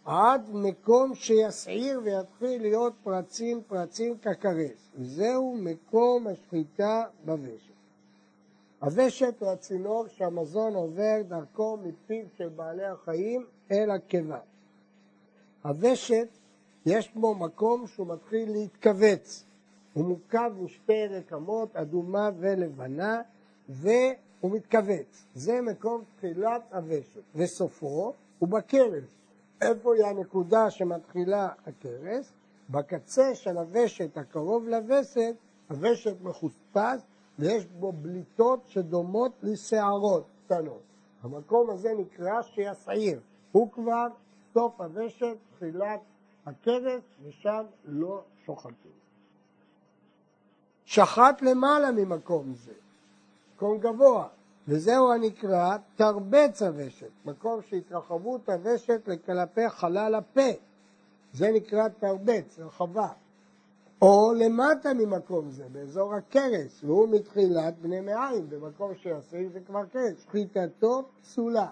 עד 0.05 0.51
מקום 0.53 1.15
שיסעיר 1.15 2.01
ויתחיל 2.05 2.63
להיות 2.63 2.93
פרצים 3.03 3.63
פרצים 3.67 4.19
ככרס 4.19 4.91
וזהו 4.95 5.57
מקום 5.61 6.27
השחיטה 6.27 7.05
בוושת. 7.25 7.73
הוושת 8.81 9.35
הוא 9.41 9.49
הצינור 9.49 10.07
שהמזון 10.09 10.75
עובר 10.75 11.23
דרכו 11.29 11.77
מפיו 11.83 12.25
של 12.37 12.49
בעלי 12.49 12.85
החיים 12.85 13.47
אל 13.71 13.91
הקיבה. 13.91 14.39
הוושת 15.63 16.29
יש 16.87 17.15
בו 17.15 17.35
מקום 17.35 17.87
שהוא 17.87 18.07
מתחיל 18.07 18.53
להתכווץ. 18.53 19.45
הוא 19.93 20.05
מורכב 20.05 20.53
משתי 20.61 21.07
רקמות, 21.07 21.77
אדומה 21.77 22.31
ולבנה, 22.39 23.23
והוא 23.69 24.17
מתכווץ. 24.43 25.25
זה 25.35 25.61
מקום 25.61 26.03
תחילת 26.17 26.63
הוושת, 26.73 27.23
וסופו 27.35 28.13
הוא 28.39 28.49
בכרס. 28.49 29.22
איפה 29.63 29.95
היא 29.95 30.05
הנקודה 30.05 30.71
שמתחילה 30.71 31.49
הכרס? 31.67 32.33
בקצה 32.71 33.35
של 33.35 33.57
הוושת 33.57 34.17
הקרוב 34.17 34.69
לווסת, 34.69 35.35
הוושת 35.71 36.17
מחוספס 36.23 37.03
ויש 37.39 37.67
בו 37.67 37.93
בליטות 37.93 38.61
שדומות 38.67 39.33
לשערות 39.43 40.25
קטנות. 40.45 40.83
המקום 41.23 41.71
הזה 41.71 41.93
נקרא 41.99 42.43
שיסעיר. 42.43 43.21
הוא 43.53 43.71
כבר 43.73 44.07
סוף 44.55 44.81
הוושת, 44.81 45.37
תחילת 45.57 46.01
הכרס, 46.47 47.03
ושם 47.23 47.65
לא 47.85 48.23
שוחטים. 48.47 48.93
שחט 50.85 51.43
למעלה 51.43 51.91
ממקום 51.91 52.55
זה, 52.55 52.73
מקום 53.57 53.79
גבוה, 53.79 54.29
וזהו 54.69 55.13
הנקרא 55.13 55.77
תרבץ 55.97 56.63
הוושת, 56.63 57.11
מקום 57.25 57.61
שהתרחבות 57.63 58.49
הוושת 58.49 59.01
לכלפי 59.07 59.69
חלל 59.69 60.15
הפה, 60.15 60.51
זה 61.33 61.51
נקרא 61.55 61.89
תרבץ, 61.89 62.59
רחבה. 62.59 63.09
או 64.03 64.33
למטה 64.37 64.95
ממקום 64.95 65.51
זה, 65.51 65.65
באזור 65.73 66.15
הכרס, 66.15 66.85
והוא 66.85 67.09
מתחילת 67.09 67.79
בני 67.79 68.01
מעיים, 68.01 68.51
במקום 68.51 68.95
שיעשה 68.95 69.39
זה 69.53 69.61
כבר 69.61 69.87
כרס, 69.93 70.23
שחיטתו 70.23 71.03
פסולה. 71.23 71.69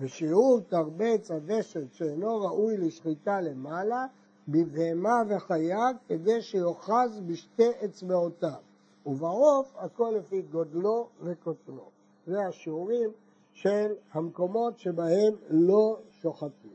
ושיעור 0.00 0.60
תרבץ 0.68 1.30
הוושת 1.30 1.92
שאינו 1.92 2.40
ראוי 2.40 2.76
לשחיטה 2.76 3.40
למעלה, 3.40 4.06
בבהמה 4.48 5.22
וחיה, 5.28 5.88
כדי 6.08 6.42
שיאחז 6.42 7.20
בשתי 7.26 7.70
אצבעותיו. 7.84 8.71
ובעוף 9.06 9.74
הכל 9.76 10.14
לפי 10.18 10.42
גודלו 10.42 11.08
וקוטנו. 11.20 11.82
זה 12.26 12.46
השיעורים 12.46 13.10
של 13.52 13.94
המקומות 14.12 14.78
שבהם 14.78 15.34
לא 15.50 15.98
שוחטים. 16.10 16.74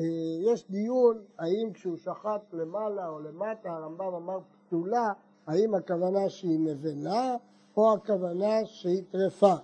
אה, 0.00 0.04
יש 0.52 0.70
דיון 0.70 1.18
האם 1.38 1.72
כשהוא 1.72 1.96
שחט 1.96 2.42
למעלה 2.52 3.08
או 3.08 3.18
למטה, 3.20 3.70
הרמב"ם 3.70 4.14
אמר 4.14 4.38
פתולה, 4.66 5.12
האם 5.46 5.74
הכוונה 5.74 6.30
שהיא 6.30 6.58
נבלה 6.60 7.36
או 7.76 7.94
הכוונה 7.94 8.64
שהיא 8.64 9.02
טרפה. 9.10 9.54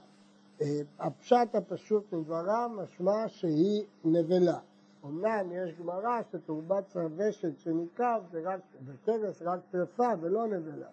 אה, 0.61 0.81
הפשט 0.99 1.55
הפשוט 1.55 2.13
מדבריו 2.13 2.71
משמע 2.75 3.29
שהיא 3.29 3.85
נבלה. 4.05 4.59
אמנם 5.05 5.53
יש 5.53 5.75
גמרא 5.81 6.21
שתורבת 6.33 6.97
רבשת 6.97 7.59
שניקב 7.59 8.21
זה 8.31 8.41
רק, 8.45 8.61
וכבש 8.87 9.43
רק 9.43 9.61
טרפה 9.71 10.09
ולא 10.21 10.47
נבלה. 10.47 10.89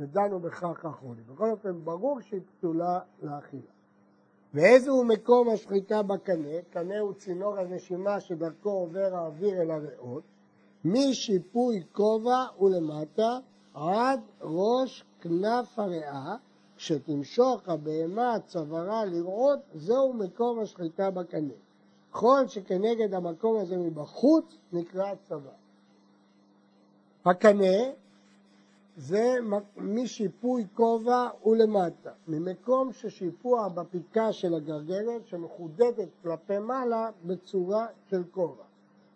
ודנו 0.00 0.40
בכך 0.40 0.84
אחרונים. 0.84 1.24
בכל 1.34 1.50
אופן, 1.50 1.84
ברור 1.84 2.20
שהיא 2.20 2.40
פתולה 2.46 3.00
לאכילה. 3.22 3.72
ואיזה 4.54 4.90
הוא 4.90 5.04
מקום 5.04 5.48
השחיטה 5.48 6.02
בקנה? 6.02 6.62
קנה 6.70 6.98
הוא 6.98 7.12
צינור 7.12 7.58
הנשימה 7.58 8.20
שדרכו 8.20 8.70
עובר 8.70 9.14
האוויר 9.14 9.62
אל 9.62 9.70
הריאות, 9.70 10.22
משיפוי 10.84 11.82
כובע 11.92 12.46
ולמטה 12.60 13.38
עד 13.74 14.20
ראש 14.40 15.04
כנף 15.20 15.78
הריאה, 15.78 16.36
כשתמשוך 16.76 17.68
הבהמה 17.68 18.36
צווארה 18.46 19.04
לראות, 19.04 19.58
זהו 19.74 20.12
מקום 20.12 20.60
השחיטה 20.60 21.10
בקנה. 21.10 21.54
כל 22.10 22.44
שכנגד 22.46 23.14
המקום 23.14 23.60
הזה 23.60 23.76
מבחוץ 23.76 24.58
נקרא 24.72 25.14
צבא. 25.28 25.50
הקנה 27.24 27.92
זה 28.96 29.36
משיפוי 29.76 30.66
כובע 30.74 31.28
ולמטה, 31.46 32.10
ממקום 32.28 32.92
ששיפוע 32.92 33.68
בפתקה 33.68 34.32
של 34.32 34.54
הגרגרת 34.54 35.26
שמחודדת 35.26 36.08
כלפי 36.22 36.58
מעלה 36.58 37.10
בצורה 37.24 37.86
של 38.10 38.22
כובע, 38.30 38.64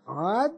עד 0.07 0.53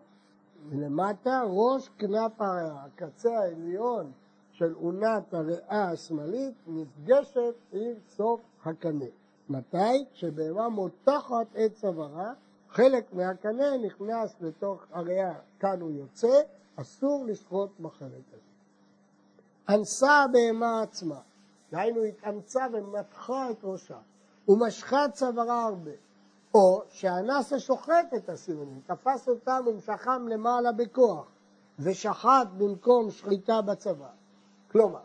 מלמטה 0.71 1.43
ראש 1.47 1.89
כנף 1.99 2.41
הריאה, 2.41 2.85
הקצה 2.85 3.39
העליון 3.39 4.13
של 4.53 4.75
אונת 4.75 5.35
הריאה 5.35 5.91
השמאלית 5.91 6.55
נפגשת 6.67 7.55
עם 7.73 7.93
סוף 8.09 8.41
הקנה. 8.65 9.05
מתי? 9.49 10.05
כשבהמה 10.13 10.69
מותחת 10.69 11.47
את 11.65 11.75
צווארה, 11.75 12.33
חלק 12.71 13.13
מהקנה 13.13 13.77
נכנס 13.87 14.37
לתוך 14.41 14.87
הריאה, 14.93 15.35
כאן 15.61 15.81
הוא 15.81 15.91
יוצא, 15.91 16.41
אסור 16.77 17.25
לשחוט 17.27 17.81
בחלק 17.81 18.25
הזה. 18.33 18.47
אנסה 19.69 20.13
הבהמה 20.13 20.83
עצמה, 20.83 21.21
דהיינו 21.73 22.03
התאמצה 22.03 22.67
ומתחה 22.73 23.51
את 23.51 23.59
ראשה, 23.63 23.99
ומשכה 24.49 25.09
צווארה 25.13 25.63
הרבה, 25.65 25.91
או 26.55 26.83
שאנס 26.89 27.53
השוחט 27.53 28.15
את 28.17 28.29
הסימנים, 28.29 28.81
תפס 28.87 29.29
אותם 29.29 29.65
ומשכם 29.67 30.29
למעלה 30.29 30.73
בכוח, 30.73 31.27
ושחט 31.79 32.49
במקום 32.59 33.11
שחיטה 33.11 33.63
בצוואר. 33.63 34.09
כלומר, 34.71 35.01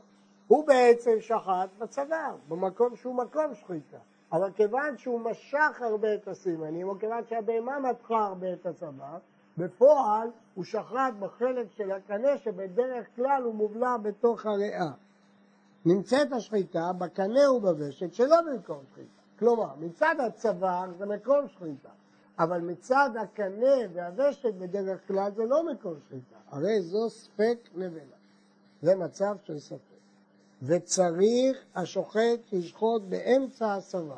הוא 0.47 0.67
בעצם 0.67 1.11
שחט 1.19 1.69
בצוואר, 1.77 2.35
במקום 2.47 2.95
שהוא 2.95 3.15
מקום 3.15 3.55
שחיטה. 3.55 3.97
אבל 4.31 4.51
כיוון 4.51 4.97
שהוא 4.97 5.19
משך 5.19 5.81
הרבה 5.81 6.13
את 6.13 6.27
הסימנים, 6.27 6.89
או 6.89 6.99
כיוון 6.99 7.23
שהבהמה 7.29 7.79
מתחה 7.79 8.25
הרבה 8.25 8.53
את 8.53 8.65
הצוואר, 8.65 9.17
בפועל 9.57 10.29
הוא 10.55 10.63
שחט 10.63 11.13
בחלק 11.19 11.71
של 11.71 11.91
הקנה 11.91 12.37
שבדרך 12.37 13.07
כלל 13.15 13.41
הוא 13.43 13.55
מובלע 13.55 13.97
בתוך 13.97 14.45
הריאה. 14.45 14.91
נמצאת 15.85 16.31
השחיטה 16.31 16.91
בקנה 16.97 17.51
ובוושת 17.51 18.13
שלא 18.13 18.41
במקום 18.41 18.83
שחיטה. 18.91 19.21
כלומר, 19.39 19.75
מצד 19.79 20.15
הצוואר 20.27 20.91
זה 20.97 21.05
מקום 21.05 21.47
שחיטה, 21.47 21.89
אבל 22.39 22.61
מצד 22.61 23.09
הקנה 23.21 23.75
והוושת 23.93 24.53
בדרך 24.53 25.07
כלל 25.07 25.31
זה 25.31 25.43
לא 25.45 25.71
מקום 25.71 25.93
שחיטה. 26.07 26.35
הרי 26.47 26.81
זו 26.81 27.09
ספק 27.09 27.69
נבלה. 27.75 28.17
זה 28.81 28.95
מצב 28.95 29.35
של 29.43 29.59
ספק. 29.59 29.90
וצריך 30.61 31.65
השוחט 31.75 32.39
לשחוט 32.51 33.01
באמצע 33.09 33.73
הסבה, 33.73 34.17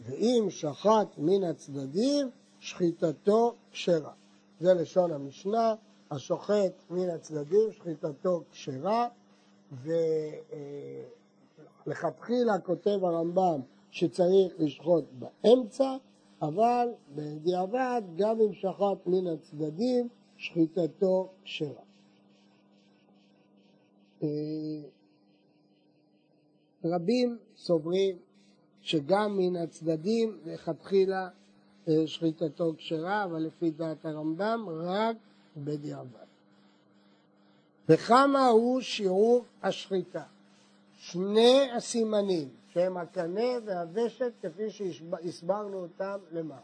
ואם 0.00 0.46
שחט 0.48 1.18
מן 1.18 1.44
הצדדים, 1.44 2.30
שחיטתו 2.60 3.54
כשרה. 3.70 4.12
זה 4.60 4.74
לשון 4.74 5.12
המשנה, 5.12 5.74
השוחט 6.10 6.72
מן 6.90 7.10
הצדדים, 7.10 7.72
שחיטתו 7.72 8.42
כשרה, 8.50 9.08
ולכתחילה 11.86 12.58
כותב 12.58 12.98
הרמב"ם 13.02 13.60
שצריך 13.90 14.52
לשחוט 14.58 15.04
באמצע, 15.12 15.96
אבל 16.42 16.88
בדיעבד, 17.14 18.02
גם 18.16 18.40
אם 18.40 18.52
שחט 18.52 19.06
מן 19.06 19.26
הצדדים, 19.26 20.08
שחיטתו 20.36 21.28
כשרה. 21.44 21.82
רבים 26.84 27.38
סוברים 27.56 28.16
שגם 28.82 29.36
מן 29.38 29.56
הצדדים 29.56 30.38
לכתחילה 30.44 31.28
אה, 31.88 32.06
שחיטתו 32.06 32.74
כשרה, 32.78 33.24
אבל 33.24 33.42
לפי 33.42 33.70
דעת 33.70 34.04
הרמב"ם 34.04 34.66
רק 34.68 35.16
בדיעבד. 35.56 36.26
וכמה 37.88 38.46
הוא 38.46 38.80
שיעור 38.80 39.44
השחיטה? 39.62 40.22
שני 40.96 41.70
הסימנים 41.76 42.48
שהם 42.72 42.96
הקנה 42.96 43.50
והוושת 43.64 44.32
כפי 44.42 44.70
שהסברנו 44.70 45.82
אותם 45.82 46.18
למעלה. 46.32 46.60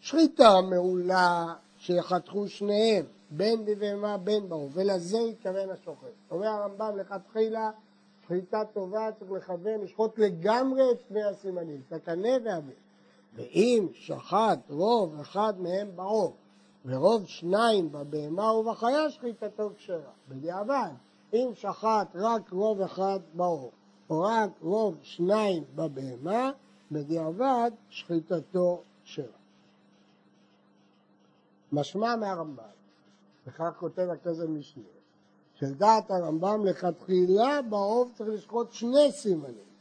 שחיטה 0.00 0.60
מעולה 0.60 1.54
שיחתכו 1.78 2.48
שניהם, 2.48 3.04
בין 3.30 3.64
בבהמה 3.64 4.18
בין 4.18 4.48
באו, 4.48 4.70
ולזה 4.72 5.18
התכוון 5.18 5.70
השוחט. 5.70 6.06
אומר 6.30 6.46
הרמב"ם 6.46 6.96
לכתחילה 6.96 7.70
שחיטה 8.32 8.64
טובה 8.72 9.08
צריך 9.18 9.30
לכוון, 9.30 9.80
לשחוט 9.80 10.18
לגמרי 10.18 10.90
את 10.90 11.00
שני 11.08 11.22
הסימנים, 11.22 11.80
את 11.88 11.92
הקנה 11.92 12.28
והבן. 12.44 12.68
ואם 13.34 13.86
שחט 13.92 14.58
רוב 14.70 15.20
אחד 15.20 15.60
מהם 15.60 15.96
בעור, 15.96 16.36
ורוב 16.86 17.26
שניים 17.26 17.92
בבהמה 17.92 18.52
ובחיה 18.52 19.10
שחיטתו 19.10 19.70
כשרה. 19.76 20.12
בדיעבד, 20.28 20.90
אם 21.32 21.50
שחט 21.54 22.08
רק 22.14 22.50
רוב 22.52 22.80
אחד 22.80 23.20
בעור, 23.34 23.70
או 24.10 24.20
רק 24.20 24.50
רוב 24.60 24.96
שניים 25.02 25.64
בבהמה, 25.74 26.50
בדיעבד 26.92 27.70
שחיטתו 27.88 28.82
כשרה. 29.04 29.26
משמע 31.72 32.16
מהרמב"ם, 32.16 32.64
וכך 33.46 33.70
כותב 33.78 34.08
הכזב 34.12 34.50
משנה, 34.50 35.01
של 35.62 35.74
דעת 35.74 36.10
הרמב"ם 36.10 36.64
לכתחילה 36.64 37.62
בעוף 37.62 38.12
צריך 38.14 38.30
לשחוט 38.30 38.72
שני 38.72 39.12
סימנים. 39.12 39.72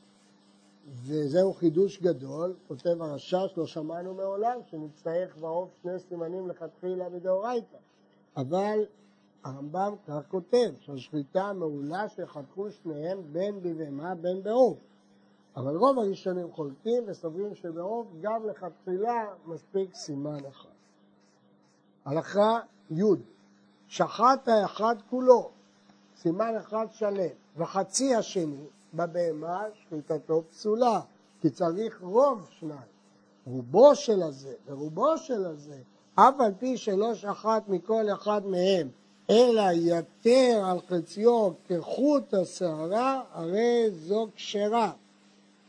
וזהו 1.06 1.54
חידוש 1.54 2.02
גדול, 2.02 2.54
כותב 2.68 3.02
הרשש, 3.02 3.54
לא 3.58 3.66
שמענו 3.66 4.14
מעולם 4.14 4.60
שנצטרך 4.66 5.38
בעוף 5.38 5.70
שני 5.82 6.00
סימנים 6.00 6.48
לכתחילה 6.48 7.10
מדאורייתא. 7.10 7.78
אבל 8.38 8.86
הרמב"ם 9.44 9.96
כך 10.08 10.22
כותב, 10.28 10.72
שהשחיטה 10.80 11.54
מעולה 11.54 12.10
שחתכו 12.10 12.72
שניהם 12.72 13.22
בין 13.32 13.62
בבהמה 13.62 14.16
בין 14.16 14.44
בעוף. 14.44 14.78
אבל 15.56 15.76
רוב 15.76 16.00
הראשונים 16.00 16.52
חולקים 16.52 17.04
וסוברים 17.08 17.56
שבעוף 17.56 18.08
גם 18.22 18.48
לכתחילה 18.48 19.26
מספיק 19.46 19.96
סימן 19.96 20.46
אחד. 20.50 20.70
הלכה 22.06 22.60
י' 22.92 23.04
שחט 23.88 24.48
האחד 24.48 24.96
כולו, 25.10 25.52
סימן 26.22 26.56
אחד 26.58 26.86
שלם, 26.92 27.28
וחצי 27.58 28.16
השני 28.16 28.66
בבהמה 28.94 29.64
שחיטתו 29.74 30.44
פסולה, 30.50 31.00
כי 31.42 31.50
צריך 31.50 32.02
רוב 32.02 32.48
שניים. 32.60 32.92
רובו 33.46 33.96
של 33.96 34.24
הזה 34.24 34.54
ורובו 34.68 35.18
של 35.18 35.46
הזה, 35.46 35.78
אף 36.16 36.34
על 36.40 36.52
פי 36.60 36.78
שלא 36.78 37.16
שחט 37.16 37.64
מכל 37.68 38.06
אחד 38.14 38.46
מהם, 38.46 38.90
אלא 39.30 39.64
יתר 39.74 40.64
על 40.66 40.80
חציו 40.88 41.52
כחוט 41.68 42.34
השערה, 42.34 43.22
הרי 43.34 43.92
זו 43.92 44.28
כשרה. 44.36 44.92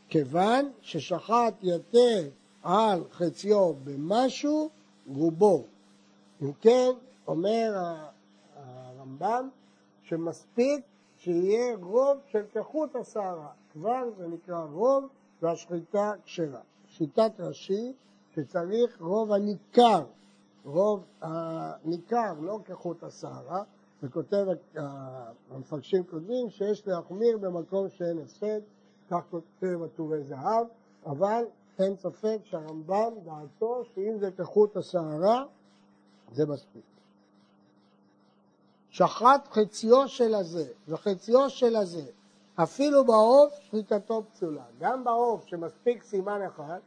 כיוון 0.09 0.71
ששחט 0.81 1.53
יתר 1.61 2.29
על 2.63 3.03
חציו 3.11 3.73
במשהו, 3.83 4.69
רובו. 5.07 5.63
אם 6.41 6.51
כן, 6.61 6.89
אומר 7.27 7.73
הרמב"ם, 8.55 9.49
שמספיק 10.03 10.85
שיהיה 11.17 11.75
רוב 11.81 12.17
של 12.25 12.43
כחות 12.53 12.95
השערה. 12.95 13.51
כבר 13.71 14.03
זה 14.17 14.27
נקרא 14.27 14.63
רוב 14.63 15.03
והשחיטה 15.41 16.11
כשרה. 16.23 16.61
שיטת 16.87 17.31
רש"י 17.39 17.93
שצריך 18.35 19.01
רוב 19.01 19.31
הניכר, 19.31 20.05
רוב 20.65 21.03
הניכר, 21.21 22.33
לא 22.39 22.59
כחות 22.65 23.03
השערה, 23.03 23.63
וכותב, 24.03 24.45
המפרשים 25.49 26.03
כותבים 26.03 26.49
שיש 26.49 26.87
להחמיר 26.87 27.37
במקום 27.37 27.89
שאין 27.89 28.19
הפסד, 28.19 28.59
כך 29.09 29.21
כותב 29.29 29.83
עטורי 29.83 30.23
זהב, 30.23 30.67
אבל 31.05 31.43
אין 31.79 31.95
ספק 31.95 32.37
שהרמב"ם 32.43 33.13
דעתו 33.23 33.83
שאם 33.83 34.17
זה 34.19 34.31
כחות 34.31 34.77
השערה 34.77 35.45
זה 36.31 36.45
מספיק. 36.45 36.92
שחט 38.93 39.47
חציו 39.51 40.07
של 40.07 40.35
הזה 40.35 40.65
וחציו 40.87 41.49
של 41.49 41.75
הזה, 41.75 42.05
אפילו 42.55 43.05
בעוף 43.05 43.53
שחיטתו 43.59 44.23
פסולה. 44.31 44.63
גם 44.79 45.03
בעוף 45.03 45.45
שמספיק 45.45 46.03
סימן 46.03 46.41
אחד, 46.41 46.79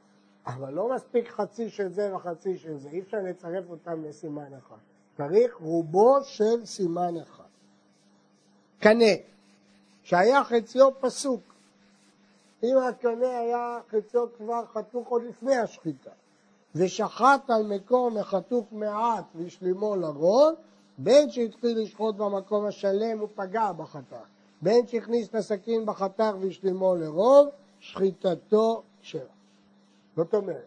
אבל 0.46 0.72
לא 0.72 0.94
מספיק 0.94 1.28
חצי 1.28 1.70
של 1.70 1.92
זה 1.92 2.16
וחצי 2.16 2.58
של 2.58 2.78
זה, 2.78 2.88
אי 2.88 3.00
אפשר 3.00 3.16
לצרף 3.16 3.64
אותם 3.70 4.04
לסימן 4.04 4.54
אחד. 4.58 4.76
צריך 5.16 5.56
רובו 5.60 6.16
של 6.24 6.66
סימן 6.66 7.14
אחד. 7.22 7.44
קנה, 8.80 9.14
שהיה 10.02 10.44
חציו 10.44 11.00
פסוק. 11.00 11.40
אם 12.62 12.76
הקנה 12.88 13.38
היה 13.38 13.78
חציו 13.90 14.26
כבר 14.36 14.66
חתוך 14.66 15.08
עוד 15.08 15.22
לפני 15.22 15.56
השחיטה, 15.56 16.10
ושחט 16.74 17.50
על 17.50 17.62
מקום 17.66 18.16
החתוך 18.16 18.66
מעט 18.72 19.24
והשלימו 19.34 19.96
לרוב, 19.96 20.54
בין 20.98 21.30
שהתחיל 21.30 21.82
לשחוט 21.82 22.16
במקום 22.16 22.66
השלם 22.66 23.18
הוא 23.18 23.28
פגע 23.34 23.72
בחתך, 23.72 24.26
בין 24.62 24.86
שהכניס 24.86 25.28
את 25.28 25.34
הסכין 25.34 25.86
בחתך 25.86 26.34
והשלימו 26.40 26.94
לרוב, 26.94 27.48
שחיטתו 27.80 28.82
כשרה. 29.00 29.22
זאת 30.16 30.34
אומרת, 30.34 30.66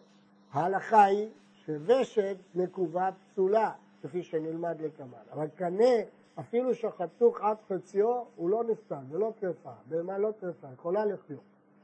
ההלכה 0.52 1.04
היא 1.04 1.28
שוושת 1.66 2.36
נקובה 2.54 3.10
פסולה, 3.32 3.70
כפי 4.02 4.22
שנלמד 4.22 4.80
לקמאן, 4.80 5.18
אבל 5.32 5.46
קנה, 5.48 5.94
אפילו 6.40 6.74
שחתוך 6.74 7.40
עד 7.40 7.56
חציו, 7.68 8.22
הוא 8.36 8.50
לא 8.50 8.64
נפתח, 8.64 8.96
זה 9.10 9.18
לא 9.18 9.32
טרפה, 9.40 9.70
בהמה 9.88 10.18
לא 10.18 10.30
טרפה, 10.40 10.66
יכולה 10.74 11.04
לחיות. 11.04 11.40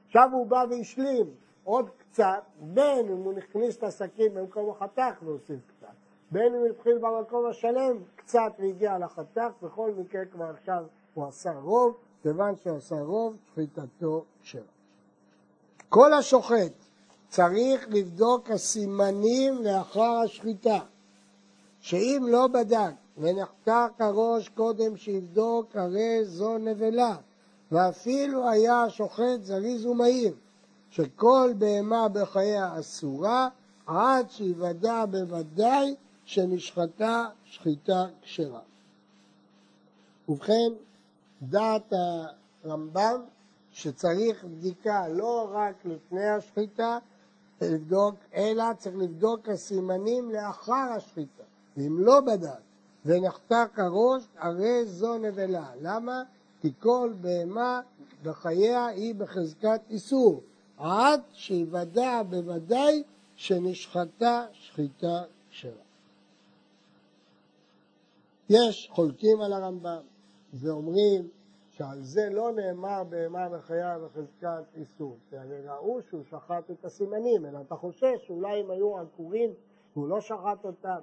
עכשיו 0.07 0.31
הוא 0.33 0.47
בא 0.47 0.65
והשלים 0.71 1.27
עוד 1.65 1.91
קצת, 1.99 2.43
בין 2.61 3.09
אם 3.09 3.17
הוא 3.17 3.39
הכניס 3.39 3.77
את 3.77 3.83
הסכין 3.83 4.35
במקום 4.35 4.71
החתך 4.71 5.23
והוסיף. 5.23 5.61
בין 6.31 6.55
אם 6.55 6.71
התחיל 6.71 6.99
במקום 6.99 7.47
השלם 7.47 7.97
קצת 8.17 8.53
והגיע 8.59 8.99
לחתך, 8.99 9.51
בכל 9.63 9.91
מקרה 9.99 10.25
כבר 10.25 10.45
עכשיו 10.45 10.85
הוא 11.15 11.27
עשה 11.27 11.53
רוב, 11.53 11.97
כיוון 12.23 12.55
שהוא 12.57 12.77
עשה 12.77 13.01
רוב, 13.01 13.37
שחיטתו 13.53 14.25
שלה. 14.43 14.63
כל 15.89 16.13
השוחט 16.13 16.73
צריך 17.29 17.87
לבדוק 17.91 18.51
הסימנים 18.51 19.63
לאחר 19.63 20.21
השחיטה, 20.25 20.79
שאם 21.81 22.27
לא 22.29 22.47
בדק 22.47 22.93
ונחתך 23.19 24.01
הראש 24.01 24.49
קודם 24.49 24.97
שיבדוק, 24.97 25.77
הרי 25.77 26.25
זו 26.25 26.59
נבלה, 26.59 27.17
ואפילו 27.73 28.49
היה 28.49 28.83
השוחט 28.83 29.41
זריז 29.43 29.87
ומהיר, 29.87 30.35
שכל 30.91 31.53
בהמה 31.59 32.09
בחייה 32.09 32.81
אסורה, 32.81 33.49
עד 33.87 34.31
שיוודע 34.31 35.05
בוודאי 35.11 35.95
שנשחטה 36.27 37.29
שחיטה 37.45 38.07
כשרה. 38.23 38.61
ובכן, 40.29 40.73
דעת 41.43 41.93
הרמב"ם 42.65 43.21
שצריך 43.71 44.45
בדיקה 44.45 45.09
לא 45.09 45.51
רק 45.53 45.75
לפני 45.85 46.29
השחיטה, 46.29 46.99
לבדוק, 47.61 48.15
אלא 48.35 48.65
צריך 48.79 48.97
לבדוק 48.97 49.49
הסימנים 49.49 50.31
לאחר 50.31 50.93
השחיטה. 50.97 51.43
ואם 51.77 51.99
לא 51.99 52.21
בדק 52.21 52.61
ונחתך 53.05 53.79
הראש, 53.79 54.23
הרי 54.39 54.85
זו 54.85 55.19
נבלה. 55.19 55.71
למה? 55.81 56.23
כי 56.61 56.73
כל 56.81 57.13
בהמה 57.21 57.81
בחייה 58.23 58.87
היא 58.87 59.15
בחזקת 59.15 59.81
איסור, 59.91 60.43
עד 60.79 61.21
שיוודע 61.33 62.23
בוודאי 62.23 63.03
שנשחטה 63.37 64.47
שחיטה 64.53 65.23
כשרה. 65.51 65.86
יש 68.51 68.89
חולקים 68.93 69.41
על 69.41 69.53
הרמב"ם 69.53 70.01
ואומרים 70.55 71.29
שעל 71.71 72.03
זה 72.03 72.29
לא 72.31 72.53
נאמר 72.53 73.05
בהמה 73.09 73.49
וחיה 73.53 73.99
בחזקת 73.99 74.65
איסור, 74.75 75.17
כי 75.31 75.37
הרי 75.37 75.61
ראו 75.69 75.99
שהוא 76.09 76.23
שחט 76.31 76.71
את 76.71 76.85
הסימנים, 76.85 77.47
אלא 77.47 77.59
אתה 77.67 77.77
חושש 77.77 78.27
שאולי 78.27 78.61
הם 78.61 78.71
היו 78.71 78.99
עקורים 78.99 79.51
והוא 79.97 80.09
לא 80.09 80.21
שחט 80.21 80.65
אותם, 80.65 80.99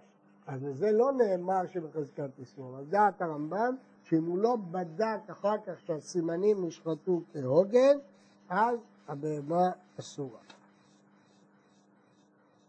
אז 0.47 0.61
זה 0.73 0.91
לא 0.91 1.11
נאמר 1.11 1.67
שבחזקת 1.73 2.29
איסור, 2.39 2.69
אבל 2.69 2.85
דעת 2.85 3.21
הרמב"ם 3.21 3.75
שאם 4.03 4.25
הוא 4.25 4.37
לא 4.37 4.55
בדק 4.71 5.29
אחר 5.31 5.55
כך 5.65 5.79
שהסימנים 5.85 6.65
נשחטו 6.65 7.21
כהוגן, 7.33 7.97
אז 8.49 8.79
הבהמה 9.07 9.71
אסורה. 9.99 10.39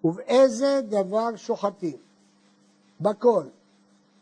ובאיזה 0.04 0.80
דבר 0.88 1.36
שוחטים? 1.36 1.96
בכל, 3.00 3.44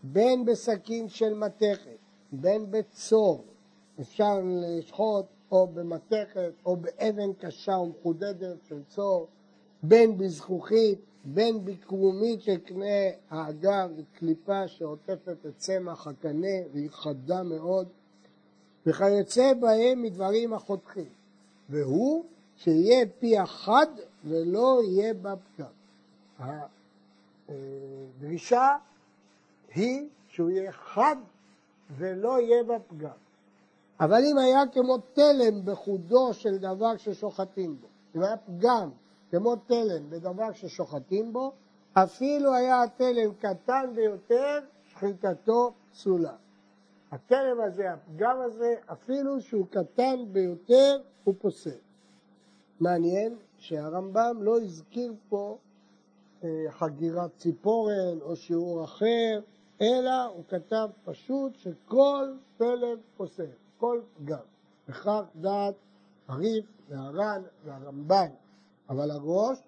בין 0.03 0.45
בסכין 0.45 1.09
של 1.09 1.35
מתכת, 1.35 1.97
בין 2.33 2.71
בצור, 2.71 3.45
אפשר 4.01 4.41
לשחוט 4.45 5.27
או 5.53 5.67
במתכת 5.67 6.53
או 6.67 6.77
באבן 6.77 7.33
קשה 7.33 7.73
ומחודדת 7.73 8.57
של 8.69 8.83
צור, 8.89 9.27
בין 9.83 10.19
בזכוכית, 10.19 10.99
בין 11.25 11.65
בקרומית 11.65 12.43
של 12.43 12.57
קנה 12.57 13.11
האגר 13.31 13.87
וקליפה 13.97 14.69
שעוטפת 14.69 15.37
את 15.47 15.57
צמח 15.57 16.07
הקנה 16.07 16.57
והיא 16.73 16.91
חדה 16.91 17.43
מאוד, 17.43 17.89
וכיוצא 18.87 19.55
בהם 19.55 20.03
מדברים 20.03 20.55
החותכים, 20.55 21.09
והוא 21.71 22.25
שיהיה 22.57 23.07
פי 23.19 23.43
אחד 23.43 23.87
ולא 24.25 24.81
יהיה 24.85 25.15
בה 25.15 25.35
פגם. 25.37 25.67
הדרישה 27.49 28.77
היא 29.75 30.09
שהוא 30.29 30.51
יהיה 30.51 30.73
חד 30.73 31.17
ולא 31.97 32.41
יהיה 32.41 32.65
בה 32.65 32.79
פגם. 32.79 33.17
אבל 34.01 34.23
אם 34.25 34.39
היה 34.39 34.63
כמו 34.73 34.99
תלם 34.99 35.65
בחודו 35.65 36.35
של 36.35 36.59
דבר 36.59 36.97
ששוחטים 36.97 37.77
בו, 37.81 37.87
אם 38.17 38.23
היה 38.23 38.37
פגם 38.37 38.91
כמו 39.31 39.57
תלם 39.57 40.11
בדבר 40.11 40.53
ששוחטים 40.53 41.33
בו, 41.33 41.53
אפילו 41.93 42.55
היה 42.55 42.83
התלם 42.83 43.35
קטן 43.35 43.91
ביותר, 43.95 44.59
שחיטתו 44.85 45.73
פסולה. 45.93 46.35
התלם 47.13 47.61
הזה, 47.61 47.93
הפגם 47.93 48.37
הזה, 48.41 48.75
אפילו 48.93 49.41
שהוא 49.41 49.67
קטן 49.71 50.17
ביותר, 50.33 51.01
הוא 51.25 51.35
פוסל. 51.39 51.79
מעניין 52.81 53.37
שהרמב"ם 53.59 54.43
לא 54.43 54.61
הזכיר 54.61 55.15
פה 55.29 55.59
אה, 56.45 56.65
חגירת 56.69 57.37
ציפורן 57.37 58.21
או 58.21 58.37
שיעור 58.37 58.85
אחר, 58.85 59.41
אלא 59.83 60.25
הוא 60.25 60.45
כתב 60.49 60.89
פשוט 61.05 61.55
שכל 61.57 62.35
תלם 62.57 62.97
פוסל. 63.17 63.47
כל 63.79 64.01
פגם. 64.17 64.39
וכך 64.89 65.23
דעת 65.37 65.75
הריף 66.29 66.65
והר"ן 66.89 67.43
והרמב"ן. 67.65 68.29
אבל 68.89 69.11
הראש 69.11 69.59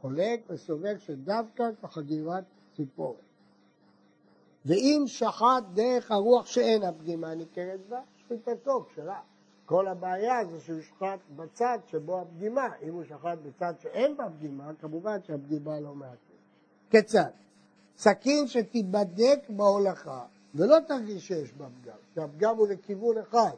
חולק 0.00 0.40
וסובר 0.50 0.98
שדווקא 0.98 1.64
כחגירת 1.82 2.44
ציפורת. 2.76 3.16
ואם 4.66 5.02
שחט 5.06 5.64
דרך 5.74 6.10
הרוח 6.10 6.46
שאין 6.46 6.82
הפגימה 6.82 7.34
ניכרת 7.34 7.80
בה, 7.88 8.00
שחיטתו 8.16 8.84
כשרה. 8.84 9.20
כל 9.64 9.88
הבעיה 9.88 10.44
זה 10.44 10.60
שהוא 10.60 10.80
שחט 10.80 11.18
בצד 11.36 11.78
שבו 11.86 12.20
הפגימה. 12.20 12.66
אם 12.82 12.94
הוא 12.94 13.04
שחט 13.04 13.38
בצד 13.42 13.74
שאין 13.78 14.16
בה 14.16 14.30
פגימה, 14.30 14.70
כמובן 14.80 15.22
שהפגימה 15.22 15.80
לא 15.80 15.94
מעטת. 15.94 16.18
כיצד? 16.90 17.30
סכין 17.98 18.46
שתיבדק 18.46 19.40
בהולכה 19.48 20.20
ולא 20.54 20.76
תרגיש 20.86 21.28
שיש 21.28 21.52
בה 21.52 21.66
פגם, 21.82 21.96
כי 22.14 22.20
הפגם 22.20 22.56
הוא 22.56 22.68
לכיוון 22.68 23.18
אחד, 23.18 23.56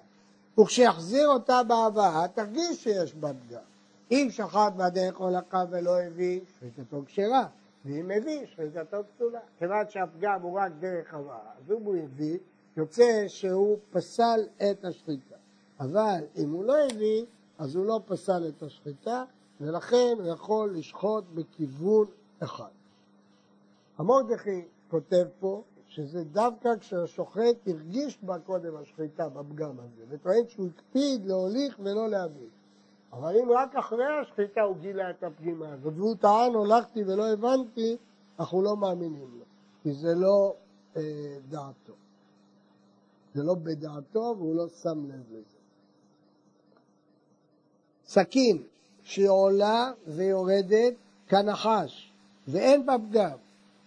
וכשיחזיר 0.61 1.29
אותה 1.29 1.63
בהבאה 1.63 2.29
תרגיש 2.29 2.85
שיש 2.85 3.15
בה 3.15 3.29
פגם. 3.35 3.61
אם 4.11 4.29
שחט 4.31 4.73
בדרך 4.77 5.17
הולכה 5.17 5.65
ולא 5.71 6.01
הביא, 6.01 6.41
שחיטתו 6.59 7.03
כשרה, 7.07 7.47
ואם 7.85 8.11
הביא, 8.17 8.47
שחיטתו 8.47 8.97
פסולה. 9.15 9.41
כיוון 9.59 9.85
שהפגם 9.89 10.43
הוא 10.43 10.59
רק 10.59 10.73
דרך 10.81 11.15
הבאה, 11.15 11.51
אז 11.59 11.73
אם 11.73 11.83
הוא 11.85 11.97
הביא, 11.97 12.39
יוצא 12.77 13.25
שהוא 13.29 13.79
פסל 13.91 14.41
את 14.57 14.85
השחיטה. 14.85 15.37
אבל 15.81 16.21
אם 16.37 16.51
הוא 16.51 16.65
לא 16.65 16.75
הביא, 16.91 17.25
אז 17.59 17.77
הוא 17.77 17.87
לא 17.87 18.01
פסל 18.07 18.49
את 18.49 18.63
השחיטה, 18.63 19.25
ולכן 19.61 20.15
הוא 20.19 20.27
יכול 20.27 20.75
לשחוט 20.77 21.25
בכיוון 21.35 22.07
אחד. 22.43 22.80
המורדכי 24.01 24.65
כותב 24.91 25.27
פה 25.41 25.63
שזה 25.89 26.25
דווקא 26.25 26.69
כשהשוחט 26.81 27.57
הרגיש 27.67 28.19
בה 28.23 28.39
קודם 28.39 28.77
השחיטה 28.77 29.29
בפגם 29.29 29.81
הזה, 29.81 30.05
וטוען 30.09 30.49
שהוא 30.49 30.67
הקפיד 30.67 31.27
להוליך 31.27 31.79
ולא 31.83 32.09
להביא. 32.09 32.49
אבל 33.13 33.37
אם 33.37 33.51
רק 33.51 33.77
אחרי 33.77 34.05
השחיטה 34.23 34.61
הוא 34.61 34.77
גילה 34.77 35.11
את 35.11 35.23
הפגימה 35.23 35.73
הזאת, 35.73 35.93
והוא 35.97 36.15
טען 36.21 36.55
הולכתי 36.55 37.03
ולא 37.05 37.33
הבנתי, 37.33 37.97
אנחנו 38.41 38.63
לא 38.63 38.77
מאמינים 38.77 39.29
לו, 39.39 39.45
כי 39.83 39.93
זה 39.93 40.15
לא 40.15 40.55
אה, 40.97 41.03
דעתו. 41.49 41.95
זה 43.35 43.43
לא 43.43 43.55
בדעתו 43.55 44.35
והוא 44.39 44.57
לא 44.57 44.69
שם 44.69 45.05
לב 45.09 45.25
לזה. 45.31 45.59
סכין 48.05 48.63
שהיא 49.03 49.29
עולה 49.29 49.93
ויורדת 50.07 50.95
כנחש 51.29 52.13
ואין 52.49 52.87
בה 52.87 52.97
פגם, 53.11 53.37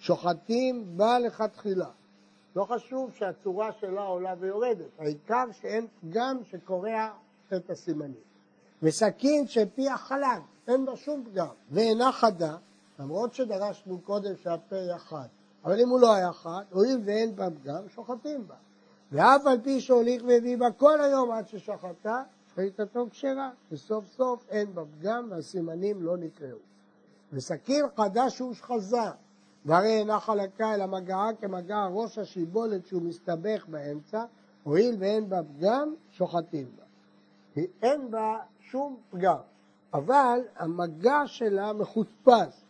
שוחטים 0.04 0.98
בה 0.98 1.20
לכתחילה. 1.20 1.90
לא 2.56 2.66
חשוב 2.66 3.12
שהצורה 3.14 3.72
שלה 3.72 4.02
עולה 4.02 4.34
ויורדת, 4.40 5.00
העיקר 5.00 5.46
שאין 5.52 5.88
פגם 6.02 6.38
שקורע 6.52 7.10
את 7.54 7.70
הסימנים. 7.70 8.22
וסכין 8.84 9.48
שפי 9.48 9.90
החלק, 9.90 10.42
אין 10.68 10.86
בה 10.86 10.96
שום 10.96 11.24
פגם, 11.26 11.48
ואינה 11.72 12.12
חדה, 12.12 12.56
למרות 13.00 13.34
שדרשנו 13.34 14.00
קודם 14.02 14.36
שהפה 14.44 14.76
יהיה 14.76 14.98
חד, 14.98 15.28
אבל 15.66 15.80
אם 15.80 15.90
הוא 15.90 16.00
לא 16.00 16.14
היה 16.14 16.34
חד, 16.34 16.64
הואיל 16.72 17.02
ואין 17.06 17.36
בה 17.36 17.48
פגם, 17.50 17.90
שוחטים 17.90 18.48
בה. 18.48 18.56
ואף 19.12 19.46
על 19.46 19.62
פי 19.64 19.82
שהוליך 19.82 20.24
והביא 20.28 20.58
בה 20.58 20.72
כל 20.72 21.02
היום 21.02 21.32
עד 21.32 21.48
ששחטה, 21.48 22.24
שחיטתו 22.52 23.08
כשרה, 23.12 23.50
וסוף 23.72 24.06
סוף 24.08 24.46
אין 24.50 24.76
בה 24.76 24.82
פגם 25.00 25.28
והסימנים 25.30 26.04
לא 26.04 26.18
נקראו. 26.18 26.58
וסכין 27.34 27.86
חדש 27.98 28.40
הוא 28.40 28.54
שחזה, 28.54 29.12
והרי 29.66 30.00
אינה 30.00 30.20
חלקה 30.20 30.74
אלא 30.74 30.86
מגעה 30.86 31.30
כמגע 31.42 31.86
ראש 31.92 32.18
השיבולת 32.18 32.88
שהוא 32.88 33.02
מסתבך 33.02 33.66
באמצע, 33.68 34.26
הואיל 34.64 34.96
ואין 35.00 35.30
בה 35.30 35.42
פגם, 35.44 35.96
שוחטים 36.12 36.68
בה. 36.78 36.84
כי 37.54 37.68
אין 37.82 38.12
בה 38.12 38.40
שום 38.60 38.98
פגם, 39.12 39.38
אבל 39.94 40.40
המגע 40.56 41.22
שלה 41.26 41.74
מחוספס, 41.74 42.62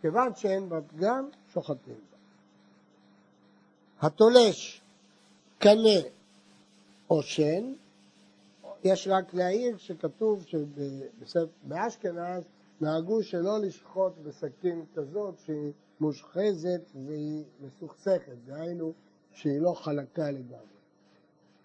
כיוון 0.00 0.34
שאין 0.34 0.68
בה 0.68 0.80
פגם, 0.80 1.28
שוחטים 1.52 1.94
בה. 2.10 2.16
התולש 4.06 4.80
קנה 5.58 6.00
או 7.10 7.22
שן, 7.22 7.72
יש 8.84 9.08
רק 9.08 9.34
להעיר 9.34 9.76
שכתוב 9.78 10.44
שבאשכנז 11.26 12.44
נהגו 12.82 13.22
שלא 13.22 13.58
לשחוט 13.58 14.12
בסכין 14.22 14.84
כזאת 14.94 15.34
שהיא 15.38 15.72
מושחזת 16.00 16.80
והיא 17.06 17.44
מסוכסכת, 17.60 18.32
דהיינו 18.46 18.92
שהיא 19.32 19.60
לא 19.60 19.74
חלקה 19.74 20.30
לגמרי. 20.30 20.72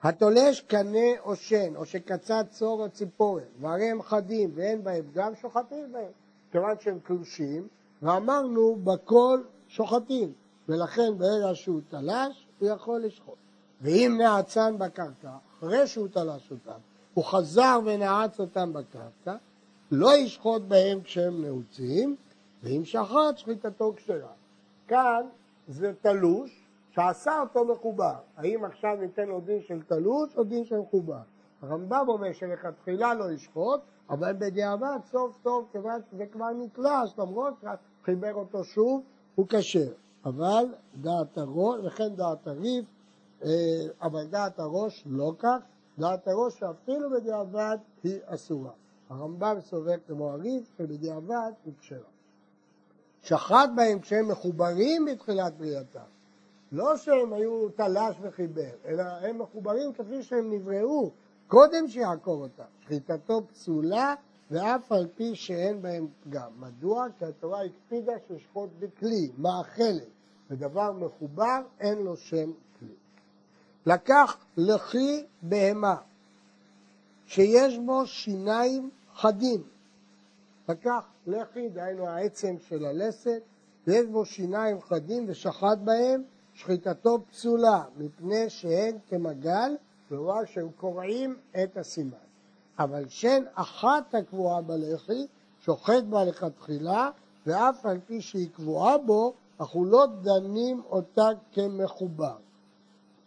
התולש 0.03 0.61
קנה 0.61 1.19
או 1.23 1.35
שן, 1.35 1.75
או 1.75 1.85
שקצת 1.85 2.45
צור 2.49 2.83
או 2.83 2.89
ציפורן, 2.89 3.43
והרי 3.59 3.85
הם 3.89 4.01
חדים 4.01 4.51
ואין 4.55 4.83
בהם 4.83 5.05
גם 5.13 5.35
שוחטים 5.35 5.91
בהם, 5.91 6.11
כיוון 6.51 6.75
שהם 6.79 6.99
קלושים, 6.99 7.67
ואמרנו 8.01 8.75
בכל 8.83 9.41
שוחטים, 9.67 10.33
ולכן 10.69 11.17
ברגע 11.17 11.55
שהוא 11.55 11.81
תלש, 11.89 12.47
הוא 12.59 12.69
יכול 12.69 13.01
לשחוט. 13.01 13.37
ואם 13.81 14.15
נעצן 14.17 14.77
בקרקע, 14.77 15.31
אחרי 15.57 15.87
שהוא 15.87 16.07
תלש 16.07 16.51
אותם, 16.51 16.79
הוא 17.13 17.25
חזר 17.25 17.79
ונעץ 17.85 18.39
אותם 18.39 18.73
בקרקע, 18.73 19.35
לא 19.91 20.17
ישחוט 20.17 20.61
בהם 20.61 21.01
כשהם 21.01 21.41
נעוצים, 21.41 22.15
ואם 22.63 22.85
שחט, 22.85 23.37
שחיטתו 23.37 23.93
כשרה. 23.95 24.31
כאן 24.87 25.21
זה 25.67 25.93
תלוש 26.01 26.67
שעשה 26.91 27.39
אותו 27.39 27.65
מחובר. 27.65 28.15
האם 28.37 28.65
עכשיו 28.65 28.95
ניתן 29.01 29.27
לו 29.27 29.41
דין 29.41 29.61
של 29.61 29.81
תלוש 29.81 30.37
או 30.37 30.43
דין 30.43 30.65
של 30.65 30.79
מחובר? 30.79 31.19
הרמב"ם 31.61 32.05
אומר 32.07 32.33
שלכתחילה 32.33 33.13
לא 33.13 33.31
ישחוט, 33.31 33.81
אבל 34.09 34.33
בדיעבד 34.33 34.97
סוף 35.11 35.37
סוף, 35.43 35.65
כיוון 35.71 36.01
שזה 36.11 36.25
כבר 36.25 36.49
נתלש, 36.59 37.13
למרות 37.17 37.53
שחיבר 37.61 38.33
אותו 38.33 38.63
שוב, 38.63 39.01
הוא 39.35 39.45
כשר. 39.49 39.91
אבל 40.25 40.65
דעת 41.01 41.37
הראש, 41.37 41.79
וכן 41.85 42.15
דעת 42.15 42.47
הריב, 42.47 42.85
אה, 43.43 43.49
אבל 44.01 44.25
דעת 44.27 44.59
הראש 44.59 45.03
לא 45.05 45.33
כך, 45.39 45.57
דעת 45.99 46.27
הראש 46.27 46.59
שאפילו 46.59 47.09
בדיעבד 47.09 47.77
היא 48.03 48.19
אסורה. 48.25 48.71
הרמב"ם 49.09 49.57
סובר 49.61 49.95
כמו 50.07 50.31
הריב, 50.31 50.69
שבדיעבד 50.77 51.51
היא 51.65 51.73
כשרה. 51.79 52.09
שחט 53.23 53.69
בהם 53.75 53.99
כשהם 53.99 54.27
מחוברים 54.27 55.05
בתחילת 55.05 55.57
בריאתם. 55.57 55.99
לא 56.71 56.97
שהם 56.97 57.33
היו 57.33 57.69
תלש 57.69 58.15
וחיבר, 58.21 58.69
אלא 58.85 59.03
הם 59.03 59.41
מחוברים 59.41 59.93
כפי 59.93 60.23
שהם 60.23 60.53
נבראו 60.53 61.11
קודם 61.47 61.87
שיעקור 61.87 62.41
אותם. 62.41 62.63
שחיטתו 62.79 63.47
פסולה 63.47 64.15
ואף 64.51 64.91
על 64.91 65.07
פי 65.15 65.35
שאין 65.35 65.81
בהם 65.81 66.07
פגם. 66.23 66.51
מדוע? 66.59 67.07
כי 67.19 67.25
התורה 67.25 67.63
הקפידה 67.63 68.13
ששחוט 68.27 68.69
בכלי, 68.79 69.31
מאכלת, 69.37 70.07
ודבר 70.49 70.91
מחובר 70.91 71.61
אין 71.79 71.97
לו 71.97 72.17
שם 72.17 72.51
כלי. 72.79 72.95
לקח 73.85 74.37
לחי 74.57 75.25
בהמה 75.41 75.95
שיש 77.25 77.77
בו 77.77 78.05
שיניים 78.05 78.89
חדים. 79.17 79.63
לקח 80.69 81.05
לחי, 81.27 81.69
דהיינו 81.69 82.07
העצם 82.07 82.55
של 82.67 82.85
הלסת, 82.85 83.41
ויש 83.87 84.05
בו 84.05 84.25
שיניים 84.25 84.81
חדים 84.81 85.25
ושחט 85.27 85.77
בהם, 85.83 86.23
שחיטתו 86.53 87.19
פסולה, 87.31 87.83
מפני 87.97 88.49
שהן 88.49 88.97
כמגל, 89.09 89.75
כלומר 90.09 90.45
שהם 90.45 90.69
קורעים 90.77 91.35
את 91.63 91.77
הסימן. 91.77 92.27
אבל 92.79 93.07
שן 93.09 93.43
אחת 93.53 94.15
הקבועה 94.15 94.61
בלחי, 94.61 95.27
שוחט 95.59 96.03
בה 96.09 96.23
לכתחילה, 96.23 97.09
ואף 97.45 97.85
על 97.85 97.99
פי 98.05 98.21
שהיא 98.21 98.49
קבועה 98.49 98.97
בו, 98.97 99.33
אנחנו 99.59 99.85
לא 99.85 100.05
דנים 100.21 100.81
אותה 100.89 101.29
כמחובר. 101.51 102.37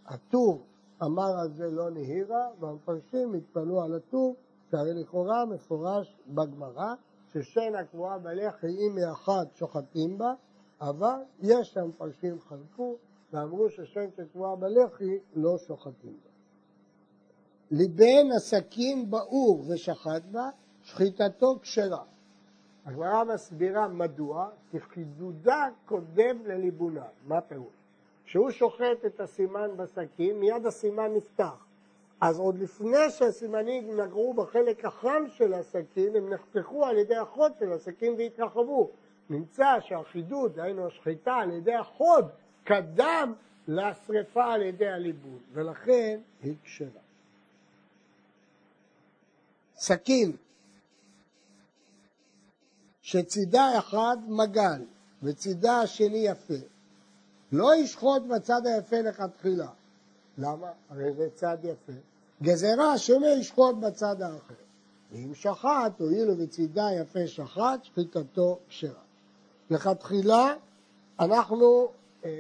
הטור 0.07 0.61
אמר 1.03 1.39
על 1.39 1.53
זה 1.53 1.71
לא 1.71 1.91
נהירה, 1.91 2.47
והמפרשים 2.61 3.35
התפלאו 3.35 3.83
על 3.83 3.95
הטור, 3.95 4.35
שהרי 4.71 4.95
לכאורה 4.95 5.45
מפורש 5.45 6.19
בגמרא, 6.27 6.95
ששן 7.33 7.75
הקבועה 7.75 8.19
בלחי 8.19 8.67
היא 8.67 8.91
מאחד 8.91 9.45
שוחטים 9.55 10.19
בה, 10.19 10.35
אבל 10.81 11.19
יש 11.41 11.73
שם 11.73 11.89
מפרשים 11.89 12.41
חלקו 12.41 12.97
ואמרו 13.33 13.71
ששן 13.71 14.07
שקבועה 14.17 14.57
בלחי 14.57 15.19
לא 15.35 15.59
שוחטים 15.59 16.17
בה. 16.25 16.31
ליבן 17.71 18.33
הסכין 18.37 19.11
באור 19.11 19.65
ושחט 19.69 20.23
בה, 20.31 20.51
שחיטתו 20.83 21.59
כשרה. 21.63 22.05
הגמרא 22.87 23.25
מסבירה 23.25 23.89
מדוע, 23.89 24.49
כי 24.71 24.81
חידודה 24.81 25.69
קודם 25.87 26.47
לליבונה. 26.47 27.07
מה 27.27 27.41
פירוש? 27.41 27.75
כשהוא 28.25 28.51
שוחט 28.51 29.05
את 29.07 29.21
הסימן 29.21 29.77
בסכין, 29.77 30.41
מיד 30.41 30.67
הסימן 30.67 31.15
נפתח. 31.15 31.67
אז 32.21 32.39
עוד 32.39 32.59
לפני 32.59 33.11
שהסימנים 33.11 34.01
נגעו 34.01 34.35
בחלק 34.35 34.85
החם 34.85 35.23
של 35.29 35.55
הסכין, 35.55 36.17
הם 36.17 36.35
נחתכו 36.35 36.87
על 36.87 36.99
ידי 36.99 37.17
החוד 37.17 37.53
של 37.59 37.73
הסכין 37.73 38.15
והתרחבו. 38.19 38.91
נמצא 39.31 39.81
שהחידוד, 39.81 40.55
דהיינו 40.55 40.87
השחיטה 40.87 41.35
על 41.35 41.51
ידי 41.51 41.75
החוד, 41.75 42.25
קדם 42.65 43.33
לשרפה 43.69 44.53
על 44.53 44.63
ידי 44.63 44.89
הליבוד, 44.89 45.41
ולכן 45.53 46.21
היא 46.43 46.55
כשרה. 46.65 47.01
סכין 49.77 50.33
שצידה 53.03 53.79
אחד 53.79 54.17
מגל 54.29 54.85
וצידה 55.23 55.81
השני 55.81 56.19
יפה, 56.19 56.55
לא 57.53 57.75
ישחוט 57.75 58.23
בצד 58.23 58.61
היפה 58.67 58.97
לכתחילה. 59.01 59.69
למה? 60.41 60.71
הרי 60.91 61.13
זה 61.13 61.29
צד 61.35 61.59
יפה. 61.63 61.93
גזרה 62.43 62.99
שמא 62.99 63.27
ישחוט 63.27 63.77
בצד 63.77 64.23
האחר. 64.23 64.55
ואם 65.13 65.35
שחט, 65.35 66.01
הואיל 66.01 66.31
ובצידה 66.31 66.89
יפה 67.01 67.27
שחט, 67.27 67.85
שחיטתו 67.85 68.59
כשרה. 68.69 69.03
לכתחילה 69.71 70.55
אנחנו 71.21 71.89
אה, 72.25 72.31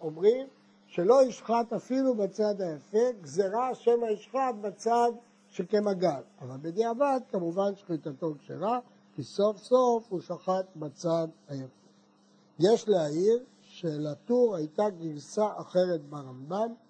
אומרים 0.00 0.46
שלא 0.86 1.22
ישחט 1.22 1.72
אפילו 1.72 2.14
בצד 2.14 2.60
היפה, 2.60 3.12
גזרה 3.22 3.74
שמא 3.74 4.06
ישחט 4.06 4.54
בצד 4.60 5.10
שכמגל. 5.50 6.22
אבל 6.40 6.56
בדיעבד 6.62 7.20
כמובן 7.30 7.74
שחיטתו 7.76 8.34
כשרה, 8.38 8.78
כי 9.14 9.22
סוף 9.22 9.56
סוף 9.58 10.06
הוא 10.08 10.20
שחט 10.20 10.66
בצד 10.76 11.28
היפה. 11.48 11.84
יש 12.58 12.88
להעיר 12.88 13.44
שלטור 13.60 14.56
הייתה 14.56 14.90
גרסה 14.90 15.46
אחרת 15.56 16.00
ברמב"ם, 16.00 16.56
אה, 16.56 16.83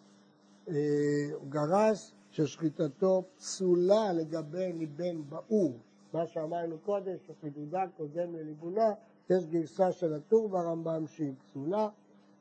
הוא 0.66 1.48
גרס 1.48 2.12
ששחיטתו 2.30 3.24
פסולה 3.36 4.12
לגבי 4.12 4.72
ליבן 4.72 5.22
באור. 5.28 5.78
מה 6.12 6.26
שאמרנו 6.26 6.78
קודם, 6.78 7.16
שחידודה 7.26 7.84
קודם 7.96 8.34
לליבונה, 8.34 8.94
יש 9.30 9.46
גרסה 9.46 9.92
של 9.92 10.14
הטור 10.14 10.48
ברמב"ם 10.48 11.06
שהיא 11.06 11.32
פסולה. 11.38 11.88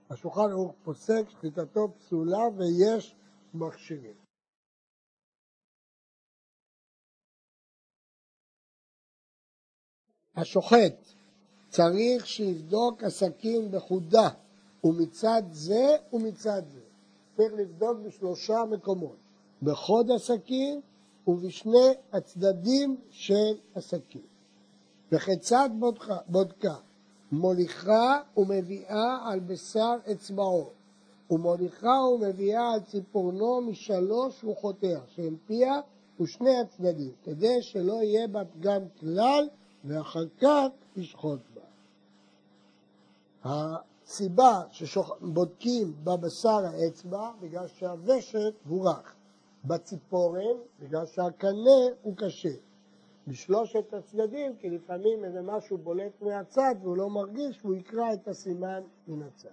השולחן 0.09 0.51
ערוך 0.51 0.73
פוסק 0.83 1.29
שחיטתו 1.29 1.91
פסולה 1.97 2.47
ויש 2.57 3.15
מכשירים. 3.53 4.15
השוחט 10.35 10.95
צריך 11.69 12.27
שיבדוק 12.27 13.03
הסכין 13.03 13.71
בחודה, 13.71 14.29
ומצד 14.83 15.43
זה 15.51 15.97
ומצד 16.13 16.61
זה. 16.67 16.82
צריך 17.37 17.53
לבדוק 17.53 17.97
בשלושה 18.05 18.63
מקומות. 18.71 19.15
בחוד 19.63 20.11
הסכין 20.11 20.81
ובשני 21.27 21.93
הצדדים 22.13 22.97
של 23.09 23.53
הסכין. 23.75 24.21
וכיצד 25.11 25.69
בודקה? 25.79 26.17
בודקה? 26.27 26.75
מוליכה 27.31 28.19
ומביאה 28.37 29.31
על 29.31 29.39
בשר 29.39 29.95
אצבעו, 30.11 30.69
ומוליכה 31.31 31.99
ומביאה 32.13 32.73
על 32.73 32.79
ציפורנו 32.79 33.61
משלוש 33.61 34.43
רוחותיה, 34.43 34.99
שהן 35.07 35.35
פיה 35.47 35.81
ושני 36.21 36.59
הצדדים, 36.59 37.11
כדי 37.23 37.61
שלא 37.61 37.93
יהיה 37.93 38.27
בה 38.27 38.45
פגם 38.45 38.81
כלל, 38.99 39.49
ואחר 39.85 40.25
כך 40.41 40.67
ישחוט 40.95 41.39
בה. 41.53 41.61
הסיבה 44.05 44.61
שבודקים 44.71 45.93
בבשר 46.03 46.65
האצבע, 46.65 47.31
בגלל 47.41 47.67
שהוושט 47.67 48.53
רך. 48.71 49.15
בציפורן, 49.65 50.57
בגלל 50.79 51.05
שהקנה 51.05 51.81
הוא 52.01 52.15
קשה. 52.17 52.55
בשלושת 53.27 53.93
הצדדים, 53.93 54.55
כי 54.55 54.69
לפעמים 54.69 55.25
איזה 55.25 55.41
משהו 55.41 55.77
בולט 55.77 56.21
מהצד 56.21 56.75
והוא 56.81 56.97
לא 56.97 57.09
מרגיש 57.09 57.65
והוא 57.65 57.75
יקרא 57.75 58.13
את 58.13 58.27
הסימן 58.27 58.81
מן 59.07 59.21
הצד. 59.21 59.49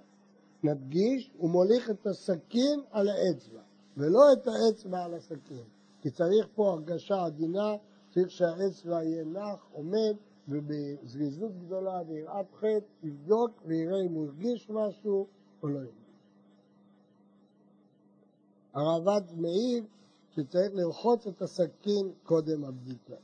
נדגיש, 0.62 1.30
הוא 1.38 1.50
מוליך 1.50 1.90
את 1.90 2.06
הסכין 2.06 2.80
על 2.90 3.08
האצבע, 3.08 3.60
ולא 3.96 4.32
את 4.32 4.46
האצבע 4.46 5.04
על 5.04 5.14
הסכין. 5.14 5.64
כי 6.00 6.10
צריך 6.10 6.48
פה 6.54 6.70
הרגשה 6.70 7.24
עדינה, 7.24 7.76
צריך 8.14 8.30
שהאצבע 8.30 9.04
יהיה 9.04 9.24
נח, 9.24 9.66
עומד, 9.72 10.16
ובזריזות 10.50 11.52
גדולה 11.66 12.02
ויראת 12.08 12.46
חטא, 12.54 12.78
יבדוק 13.02 13.50
ויראה 13.66 14.00
אם 14.00 14.12
הוא 14.12 14.26
הרגיש 14.26 14.70
משהו 14.70 15.26
או 15.62 15.68
לא 15.68 15.78
הרגיש. 15.78 15.92
הרעב"ד 18.74 19.22
מעיד 19.36 19.84
שצריך 20.34 20.70
לרחוץ 20.74 21.26
את 21.26 21.42
הסכין 21.42 22.12
קודם 22.22 22.64
הבדיקה. 22.64 23.14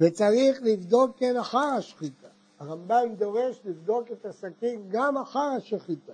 וצריך 0.00 0.62
לבדוק 0.62 1.16
כן 1.16 1.36
אחר 1.36 1.58
השחיטה. 1.58 2.28
הרמב"ם 2.58 3.14
דורש 3.18 3.60
לבדוק 3.64 4.12
את 4.12 4.26
הסכין 4.26 4.82
גם 4.88 5.16
אחר 5.16 5.52
השחיטה. 5.56 6.12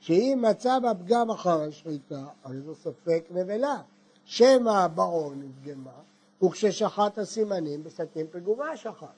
שאם 0.00 0.44
מצא 0.50 0.78
בה 0.78 0.94
פגם 0.94 1.30
אחר 1.30 1.60
השחיטה, 1.60 2.26
הרי 2.44 2.60
זו 2.60 2.74
ספק 2.74 3.24
נבלה. 3.30 3.82
שמא 4.24 4.86
בעור 4.86 5.34
נפגמה, 5.34 6.00
וכששחט 6.44 7.18
הסימנים 7.18 7.84
בסכין 7.84 8.26
פגומה 8.30 8.76
שחט. 8.76 9.16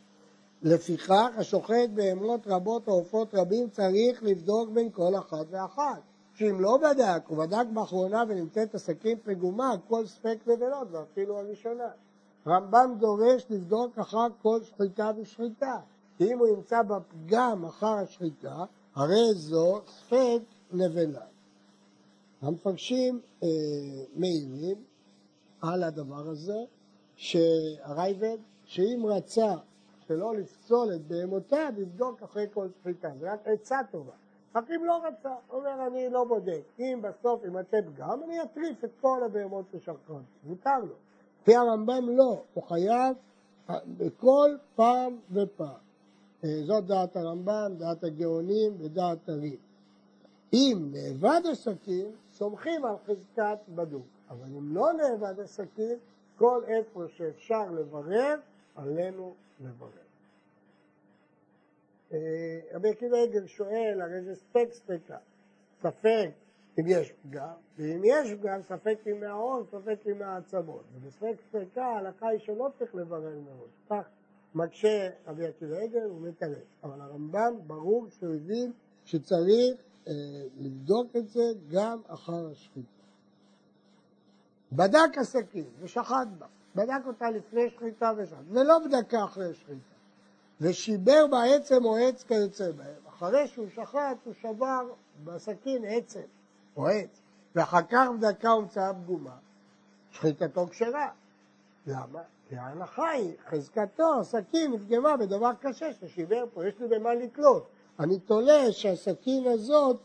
לפיכך 0.63 1.31
השוחט 1.37 1.91
בהמות 1.95 2.47
רבות 2.47 2.89
או 2.89 2.93
עופות 2.93 3.35
רבים 3.35 3.71
צריך 3.71 4.23
לבדוק 4.23 4.71
בין 4.71 4.91
כל 4.93 5.17
אחת 5.19 5.47
ואחת. 5.51 6.03
שאם 6.35 6.61
לא 6.61 6.77
בדק, 6.77 7.23
הוא 7.27 7.39
בדק 7.39 7.67
באחרונה 7.75 8.25
ונמצאת 8.29 8.75
הסכין 8.75 9.19
פגומה, 9.25 9.75
כל 9.89 10.07
ספק 10.07 10.39
נבלות, 10.47 10.89
ואפילו 10.91 11.39
הראשונה. 11.39 11.89
רמב"ם 12.47 12.95
דורש 12.99 13.47
לבדוק 13.51 13.99
אחר 13.99 14.27
כל 14.43 14.61
שחיטה 14.63 15.11
ושחיטה. 15.17 15.79
כי 16.19 16.33
אם 16.33 16.39
הוא 16.39 16.49
ימצא 16.49 16.83
בפגם 16.83 17.65
אחר 17.65 17.87
השחיטה, 17.87 18.65
הרי 18.95 19.35
זו 19.35 19.81
ספק 19.87 20.43
נבלה. 20.73 21.25
המפרשים 22.43 23.21
אה, 23.43 23.49
מעירים 24.15 24.77
על 25.61 25.83
הדבר 25.83 26.29
הזה, 26.29 26.65
שהרייבד, 27.17 28.37
שאם 28.65 29.03
רצה 29.07 29.55
שלא 30.09 30.35
לפסול 30.37 30.95
את 30.95 31.07
בהמותיו, 31.07 31.73
יבדוק 31.79 32.23
אחרי 32.23 32.47
כל 32.53 32.69
שחיטה. 32.81 33.09
זה 33.21 33.33
רק 33.33 33.41
עצה 33.45 33.79
טובה. 33.91 34.13
רק 34.55 34.71
אם 34.71 34.85
לא 34.85 35.01
רצה, 35.05 35.35
הוא 35.49 35.59
אומר 35.59 35.87
אני 35.87 36.11
לא 36.11 36.25
בודק. 36.25 36.63
אם 36.79 37.01
בסוף 37.03 37.45
יימצא 37.45 37.81
פגם, 37.81 38.23
אני 38.23 38.43
אטריף 38.43 38.85
את 38.85 38.91
כל 39.01 39.23
הבהמות 39.25 39.65
ששרקות. 39.73 40.23
מותר 40.45 40.79
לו. 40.79 40.95
לפי 41.43 41.57
הרמב"ם 41.57 42.17
לא, 42.17 42.43
הוא 42.55 42.65
חייב 42.65 43.17
בכל 43.69 44.57
פעם 44.75 45.17
ופעם. 45.33 45.69
אה, 46.45 46.63
זאת 46.67 46.87
דעת 46.87 47.17
הרמב"ם, 47.17 47.75
דעת 47.79 48.05
הגאונים 48.05 48.73
ודעת 48.79 49.29
הריב. 49.29 49.59
אם 50.53 50.91
נאבד 50.93 51.41
הסכין, 51.53 52.07
סומכים 52.33 52.85
על 52.85 52.95
חזקת 53.07 53.59
בדוק. 53.75 54.07
אבל 54.31 54.47
אם 54.59 54.75
לא 54.75 54.93
נאבד 54.93 55.41
הסכין, 55.41 55.99
כל 56.39 56.63
איפה 56.67 57.05
שאפשר 57.09 57.71
לברר, 57.71 58.37
עלינו 58.77 59.35
לברר. 59.61 60.05
אה, 62.13 62.61
רבי 62.73 62.89
עקיבא 62.89 63.17
עגל 63.17 63.47
שואל, 63.47 64.01
הרי 64.01 64.23
זה 64.23 64.35
ספק 64.35 64.69
ספקה, 64.71 65.17
ספק 65.81 66.31
אם 66.79 66.85
יש 66.87 67.13
פגם, 67.13 67.55
ואם 67.79 68.03
יש 68.05 68.33
פגם, 68.41 68.63
ספק 68.63 68.99
אם 69.07 69.21
מההון, 69.21 69.65
ספק 69.71 69.99
אם 70.13 70.19
מהעצמות. 70.19 70.83
ובספק 70.95 71.35
ספקה 71.49 71.85
ההלכה 71.85 72.29
היא 72.29 72.39
שלא 72.39 72.69
צריך 72.79 72.95
לברר 72.95 73.39
מראש. 73.41 73.71
כך 73.91 74.09
מקשה 74.55 75.11
רבי 75.27 75.47
עקיבא 75.47 75.77
עגל 75.77 76.07
ומתרץ. 76.11 76.65
אבל 76.83 77.01
הרמב"ם 77.01 77.55
ברור 77.67 78.07
שהוא 78.09 78.35
הבין 78.35 78.73
שצריך 79.05 79.77
אה, 80.09 80.13
לבדוק 80.57 81.17
את 81.17 81.29
זה 81.29 81.53
גם 81.73 82.01
אחר 82.07 82.51
השחיטה. 82.53 82.94
בדק 84.77 85.19
הסכין 85.21 85.65
ושחט 85.81 86.27
בה, 86.39 86.47
בדק 86.75 87.07
אותה 87.07 87.31
לפני 87.31 87.71
שחיטה 87.71 88.13
ושחט, 88.17 88.39
ולא 88.51 88.79
בדקה 88.79 89.25
אחרי 89.25 89.55
שחיטה, 89.55 89.95
ושיבר 90.61 91.27
בה 91.31 91.45
עצם 91.45 91.85
או 91.85 91.97
עץ 91.97 92.23
כיוצא 92.23 92.71
בהם. 92.73 92.95
אחרי 93.09 93.49
שהוא 93.49 93.67
שחט 93.75 94.17
הוא 94.25 94.35
שבר 94.43 94.87
בסכין 95.25 95.85
עצם 95.87 96.21
או 96.77 96.89
עץ, 96.89 97.21
ואחר 97.55 97.83
כך 97.91 98.07
בדקה 98.19 98.51
הומצאה 98.51 98.95
פגומה, 98.95 99.37
שחיטתו 100.11 100.67
כשרה. 100.67 101.09
למה? 101.87 102.21
כי 102.49 102.57
ההנחה 102.57 103.09
היא, 103.09 103.33
חזקתו, 103.51 104.21
הסכין 104.21 104.73
נפגמה 104.73 105.17
בדבר 105.17 105.51
קשה 105.61 105.93
ששיבר 105.93 106.45
פה, 106.55 106.67
יש 106.67 106.75
לי 106.81 106.89
במה 106.89 107.15
לתלות. 107.15 107.67
אני 108.01 108.19
תולה 108.19 108.73
שהסכין 108.73 109.47
הזאת 109.47 109.97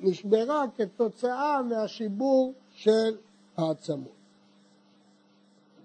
נשברה 0.00 0.64
כתוצאה 0.76 1.62
מהשיבור 1.62 2.52
של 2.70 3.16
העצמות. 3.56 4.22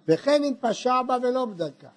וכן 0.08 0.44
אם 0.44 0.54
פשע 0.60 1.02
בה 1.02 1.18
ולא 1.24 1.46
בדקה, 1.46 1.90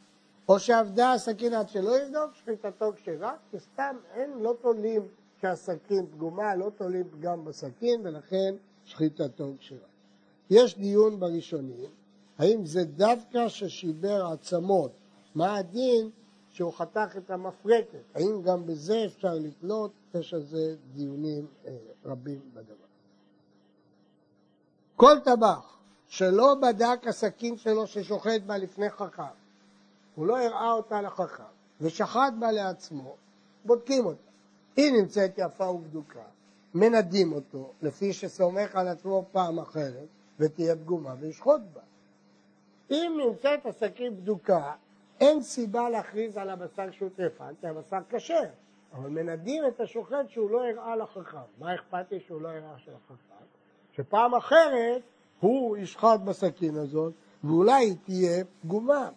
או 0.49 0.59
שעבדה 0.59 1.13
הסכין 1.13 1.55
עד 1.55 1.69
שלא 1.69 2.03
יבדוק, 2.03 2.35
שחיטתו 2.35 2.93
כשרה, 2.97 3.37
כי 3.51 3.59
סתם 3.59 3.97
אין, 4.15 4.31
לא 4.39 4.55
תולים 4.61 5.03
שהסכין 5.41 6.07
פגומה, 6.07 6.55
לא 6.55 6.71
תולים 6.77 7.05
פגם 7.11 7.45
בסכין, 7.45 8.01
ולכן 8.05 8.55
שחיטתו 8.85 9.53
כשרה. 9.59 9.89
יש 10.51 10.79
דיון 10.79 11.21
בראשונים, 11.21 11.91
האם 12.39 12.67
זה 12.67 12.85
דווקא 12.85 13.49
ששיבר 13.49 14.27
עצמות, 14.27 14.93
מה 15.35 15.57
הדין 15.57 16.11
שהוא 16.51 16.73
חתך 16.73 17.17
את 17.17 17.31
המפרקת, 17.31 18.03
האם 18.15 18.43
גם 18.43 18.67
בזה 18.67 19.05
אפשר 19.05 19.35
לתלות, 19.35 19.91
יש 20.15 20.35
על 20.35 20.43
זה 20.43 20.77
דיונים 20.93 21.47
אה, 21.67 21.77
רבים 22.05 22.41
בדבר. 22.55 22.80
כל 25.01 25.21
טבח 25.25 25.79
שלא 26.09 26.55
בדק 26.63 27.07
הסכין 27.07 27.57
שלו 27.57 27.87
ששוחט 27.87 28.43
בה 28.47 28.57
לפני 28.57 28.91
חכם, 28.91 29.23
הוא 30.15 30.27
לא 30.27 30.39
הראה 30.39 30.73
אותה 30.73 31.03
לחכם 31.03 31.43
ושחט 31.81 32.33
בה 32.39 32.53
לעצמו, 32.53 33.17
בודקים 33.65 34.07
אותה. 34.07 34.31
היא 34.77 34.93
נמצאת 34.93 35.31
יפה 35.37 35.65
ובדוקה, 35.65 36.25
מנדים 36.75 37.33
אותו, 37.33 37.73
לפי 37.83 38.13
שסומך 38.13 38.77
על 38.77 38.89
עצמו 38.89 39.25
פעם 39.33 39.59
אחרת, 39.59 40.09
ותהיה 40.39 40.77
פגומה 40.77 41.15
וישחוט 41.21 41.61
בה. 41.73 41.81
אם 42.91 43.21
נמצאת 43.27 43.67
הסכין 43.67 44.17
בדוקה, 44.17 44.73
אין 45.21 45.43
סיבה 45.43 45.89
להכריז 45.89 46.37
על 46.37 46.51
הבשר 46.51 46.91
שהוא 46.91 47.11
טרפן, 47.17 47.53
כי 47.61 47.67
הבשר 47.67 48.01
כשר, 48.11 48.45
אבל 48.93 49.09
מנדים 49.09 49.67
את 49.67 49.81
השוחט 49.81 50.29
שהוא 50.29 50.51
לא 50.51 50.65
הראה 50.65 50.97
לחכם. 50.97 51.39
מה 51.59 51.75
אכפת 51.75 52.13
לי 52.13 52.21
שהוא 52.21 52.41
לא 52.41 52.49
הראה 52.49 52.79
של 52.79 52.93
החכם? 52.95 53.30
שפעם 53.93 54.35
אחרת 54.35 55.03
הוא 55.41 55.77
ישחט 55.77 56.21
בסכין 56.25 56.77
הזאת, 56.77 57.13
ואולי 57.45 57.85
היא 57.85 57.97
תהיה 58.05 58.45
פגומה. 58.63 59.09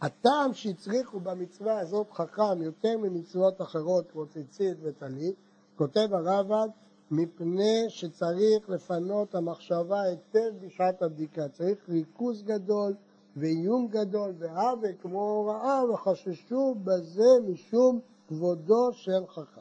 הטעם 0.00 0.54
שהצריכו 0.54 1.20
במצווה 1.20 1.78
הזאת 1.78 2.10
חכם 2.12 2.62
יותר 2.62 2.98
ממצוות 2.98 3.62
אחרות 3.62 4.10
כמו 4.10 4.26
ציצית 4.26 4.76
וטלית, 4.82 5.34
כותב 5.76 6.08
הרב"ד, 6.12 6.68
מפני 7.10 7.84
שצריך 7.88 8.68
לפנות 8.68 9.34
המחשבה 9.34 10.02
היטב 10.02 10.50
בשעת 10.60 11.02
הבדיקה. 11.02 11.48
צריך 11.48 11.88
ריכוז 11.88 12.42
גדול 12.42 12.94
ועיון 13.36 13.88
גדול 13.88 14.32
והווה 14.38 14.92
כמו 15.02 15.22
הוראה 15.22 15.90
וחששו 15.90 16.74
בזה 16.84 17.48
משום 17.48 18.00
כבודו 18.28 18.92
של 18.92 19.26
חכם. 19.28 19.60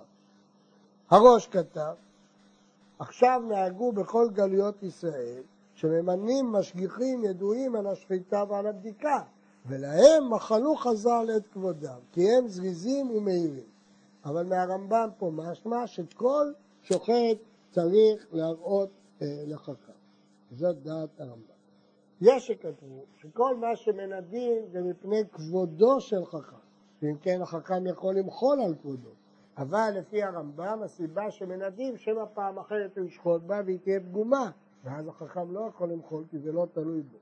הראש 1.10 1.48
כתב, 1.48 1.94
עכשיו 3.00 3.42
נהגו 3.48 3.92
בכל 3.92 4.28
גלויות 4.34 4.84
ישראל 4.84 5.42
שממנים 5.74 6.46
משגיחים 6.46 7.24
ידועים 7.24 7.76
על 7.76 7.88
השחיטה 7.88 8.44
ועל 8.50 8.68
הבדיקה 8.68 9.20
ולהם 9.66 10.34
מחלו 10.34 10.76
חז"ל 10.76 11.28
את 11.38 11.48
כבודם 11.48 12.00
כי 12.12 12.32
הם 12.32 12.48
זריזים 12.48 13.12
ומהירים. 13.12 13.70
אבל 14.26 14.46
מהרמב"ם 14.46 15.10
פה 15.18 15.32
משמע 15.34 15.88
שכל 15.88 16.52
שוחט 16.84 17.38
צריך 17.72 18.28
להראות 18.32 18.90
אה, 19.22 19.28
לחכם. 19.48 19.92
זאת 20.52 20.84
דעת 20.84 21.22
הרמב"ם. 21.22 21.60
יש 22.22 22.48
שכתבו 22.48 23.06
שכל 23.22 23.56
מה 23.56 23.76
שמנדים 23.76 24.66
זה 24.72 24.82
מפני 24.82 25.22
כבודו 25.32 26.02
של 26.02 26.26
חכם, 26.26 26.56
ואם 27.02 27.18
כן 27.22 27.42
החכם 27.42 27.88
יכול 27.88 28.16
למחול 28.16 28.62
על 28.62 28.76
כבודו. 28.82 29.10
אבל 29.60 29.92
לפי 29.96 30.24
הרמב"ם 30.24 30.80
הסיבה 30.84 31.32
שמנדים 31.32 31.98
שמא 31.98 32.24
פעם 32.34 32.60
אחרת 32.60 32.98
הוא 32.98 33.06
ישחוט 33.06 33.42
בה 33.42 33.62
והיא 33.66 33.80
תהיה 33.84 34.00
פגומה, 34.00 34.52
ואז 34.84 35.08
החכם 35.08 35.52
לא 35.52 35.60
יכול 35.70 35.90
למחול 35.90 36.24
כי 36.30 36.40
זה 36.40 36.52
לא 36.52 36.68
תלוי 36.74 37.02
בו. 37.02 37.18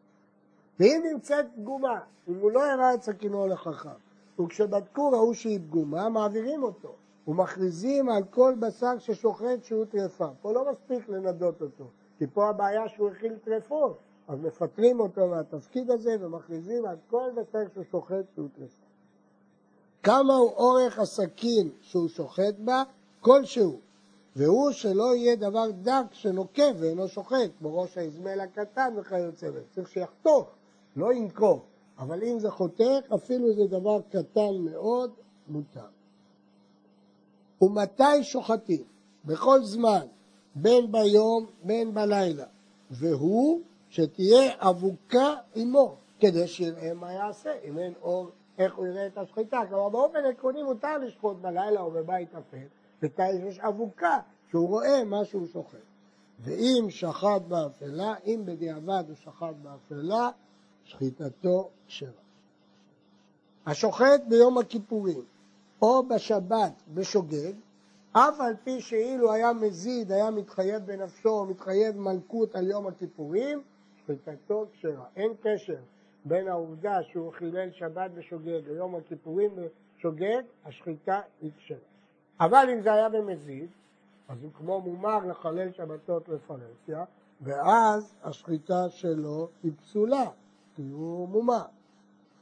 ואם 0.80 1.04
נמצאת 1.12 1.46
פגומה, 1.56 2.00
אם 2.28 2.40
הוא 2.40 2.52
לא 2.52 2.72
הראה 2.72 2.94
את 2.94 3.02
סכינו 3.02 3.48
לחכם, 3.48 3.90
וכשבדקו 4.40 5.12
ראו 5.12 5.34
שהיא 5.34 5.60
פגומה, 5.60 6.10
מעבירים 6.10 6.64
אותו, 6.64 6.96
ומכריזים 7.28 8.10
על 8.10 8.24
כל 8.24 8.56
בשר 8.60 8.98
ששוחט 9.00 9.64
שהוא 9.64 9.86
טרפה. 9.86 10.28
פה 10.42 10.54
לא 10.54 10.72
מספיק 10.72 11.10
לנדות 11.10 11.62
אותו, 11.62 11.86
כי 12.18 12.28
פה 12.28 12.50
הבעיה 12.50 12.90
שהוא 12.90 13.10
הכיל 13.10 13.38
טרפות. 13.38 13.98
אז 14.28 14.40
מפטרים 14.40 15.00
אותו 15.00 15.28
מהתפקיד 15.28 15.92
הזה 15.92 16.16
ומכריזים 16.20 16.86
על 16.86 16.96
כל 17.10 17.30
בשר 17.36 17.68
שהוא 17.74 17.84
שוחט 17.92 18.26
שהוא 18.36 18.48
טרפה. 18.56 18.87
כמה 20.04 20.36
הוא 20.36 20.52
אורך 20.52 21.00
הסכין 21.00 21.70
שהוא 21.82 22.08
שוחט 22.08 22.56
בה? 22.60 22.84
כלשהו. 23.22 23.80
והוא 24.36 24.72
שלא 24.72 25.16
יהיה 25.16 25.36
דבר 25.36 25.72
דק 25.82 26.06
שנוקב 26.12 26.74
ואינו 26.80 27.08
שוחט, 27.08 27.52
כמו 27.60 27.82
ראש 27.82 27.98
האזמל 27.98 28.40
הקטן 28.40 28.94
וכיוצא 28.98 29.50
בזה. 29.50 29.64
צריך 29.76 29.90
שיחתוך, 29.90 30.48
לא 30.96 31.14
ינקוב. 31.14 31.62
אבל 32.00 32.24
אם 32.24 32.40
זה 32.40 32.52
חותך, 32.52 33.12
אפילו 33.16 33.54
זה 33.54 33.68
דבר 33.68 34.02
קטן 34.10 34.56
מאוד, 34.60 35.12
מותר. 35.48 35.88
ומתי 37.62 38.24
שוחטים? 38.24 38.84
בכל 39.26 39.64
זמן, 39.64 40.06
בין 40.56 40.92
ביום 40.92 41.46
בין 41.64 41.94
בלילה. 41.94 42.46
והוא 42.92 43.62
שתהיה 43.90 44.52
אבוקה 44.60 45.36
עמו, 45.56 45.96
כדי 46.20 46.48
שיראה 46.48 46.94
מה 46.94 47.14
יעשה, 47.14 47.52
אם 47.64 47.78
אין 47.78 47.94
אור 48.02 48.30
איך 48.58 48.76
הוא 48.76 48.88
יראה 48.88 49.08
את 49.08 49.18
השחיטה. 49.18 49.62
כלומר, 49.70 49.90
באופן 49.90 50.26
עקרוני 50.26 50.64
מותר 50.64 50.98
לשחוט 50.98 51.38
בלילה 51.38 51.82
או 51.82 51.92
בבית 51.92 52.36
אפל, 52.36 52.68
בתאי 53.02 53.36
יש 53.48 53.60
אבוקה, 53.60 54.20
שהוא 54.50 54.68
רואה 54.68 55.04
מה 55.04 55.26
שהוא 55.26 55.48
שוחט. 55.48 55.78
ואם 56.40 56.86
שחט 56.90 57.42
באפלה, 57.48 58.14
אם 58.26 58.42
בדיעבד 58.46 59.04
הוא 59.08 59.16
שחט 59.16 59.56
באפלה, 59.62 60.30
שחיטתו 60.84 61.70
כשרה. 61.88 62.12
השוחט 63.66 64.22
ביום 64.28 64.58
הכיפורים 64.58 65.24
או 65.82 66.04
בשבת 66.08 66.74
בשוגג, 66.94 67.54
אף 68.12 68.40
על 68.40 68.56
פי 68.64 68.82
שאילו 68.82 69.32
היה 69.34 69.54
מזיד, 69.54 70.12
היה 70.12 70.32
מתחייב 70.32 70.86
בנפשו 70.86 71.46
מתחייב 71.46 71.98
מלכות 71.98 72.56
על 72.56 72.68
יום 72.68 72.88
הכיפורים, 72.88 73.62
שחיטתו 73.98 74.66
כשרה. 74.74 75.06
אין 75.16 75.32
קשר 75.42 75.78
בין 76.28 76.48
העובדה 76.48 77.04
שהוא 77.04 77.34
חילל 77.34 77.72
שבת 77.72 78.12
בשוגג 78.12 78.62
ליום 78.68 78.96
הכיפורים 78.96 79.52
בשוגג, 79.56 80.42
השחיטה 80.66 81.22
היא 81.42 81.52
כשרה. 81.58 81.78
אבל 82.40 82.70
אם 82.74 82.82
זה 82.82 82.94
היה 82.94 83.10
במזיד, 83.10 83.70
אז 84.30 84.44
הוא 84.44 84.52
כמו 84.54 84.82
מומר 84.82 85.26
לחלל 85.26 85.72
שבתות 85.72 86.30
לפרהסיה, 86.30 87.06
ואז 87.42 88.16
השחיטה 88.24 88.90
שלו 88.90 89.50
היא 89.64 89.72
פסולה, 89.78 90.26
כי 90.76 90.82
הוא 90.82 91.30
מומר. 91.30 91.66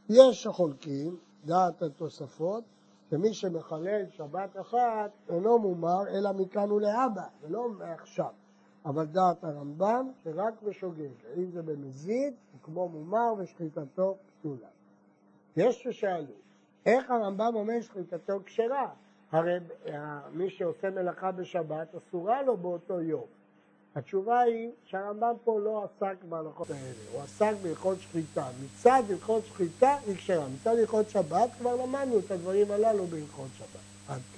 יש 0.10 0.48
החולקים, 0.48 1.18
דעת 1.46 1.82
התוספות, 1.82 2.64
שמי 3.10 3.34
שמחלל 3.34 4.10
שבת 4.10 4.60
אחת 4.62 5.12
אינו 5.30 5.60
מומר 5.60 6.08
אלא 6.08 6.34
מכאן 6.34 6.72
ולהבא, 6.72 7.28
ולא 7.42 7.70
מעכשיו. 7.70 8.45
אבל 8.86 9.06
דעת 9.06 9.44
הרמב"ם 9.44 10.12
שרק 10.24 10.54
בשוגג, 10.64 11.10
אם 11.38 11.52
זה 11.52 11.62
במזיד, 11.62 12.34
הוא 12.52 12.60
כמו 12.64 12.90
מומר 12.90 13.34
ושחיטתו 13.38 14.18
פסולה. 14.28 14.68
יש 15.58 15.84
ששאלו, 15.84 16.34
איך 16.86 17.12
הרמב"ם 17.12 17.52
אומר 17.56 17.82
שחיטתו 17.82 18.40
כשרה? 18.46 18.90
הרי 19.32 19.58
מי 20.34 20.50
שעושה 20.50 20.90
מלאכה 20.90 21.32
בשבת 21.32 21.96
אסורה 21.96 22.42
לו 22.44 22.58
באותו 22.58 23.02
יום. 23.02 23.26
התשובה 23.96 24.40
היא 24.40 24.70
שהרמב"ם 24.84 25.34
פה 25.44 25.60
לא 25.60 25.84
עסק 25.84 26.24
בהלכות 26.30 26.70
האלה, 26.70 27.12
הוא 27.14 27.22
עסק 27.22 27.54
בהלכות 27.64 28.00
שחיטה. 28.00 28.48
מצד 28.66 29.02
הלכות 29.10 29.46
שחיטה 29.46 29.96
היא 30.08 30.16
כשרה, 30.16 30.48
מצד 30.48 30.78
הלכות 30.78 31.10
שבת 31.10 31.50
כבר 31.60 31.76
למדנו 31.76 32.20
את 32.20 32.32
הדברים 32.32 32.72
הללו 32.72 33.06
בהלכות 33.06 33.50
שבת. 33.58 33.80
עד. 34.08 34.35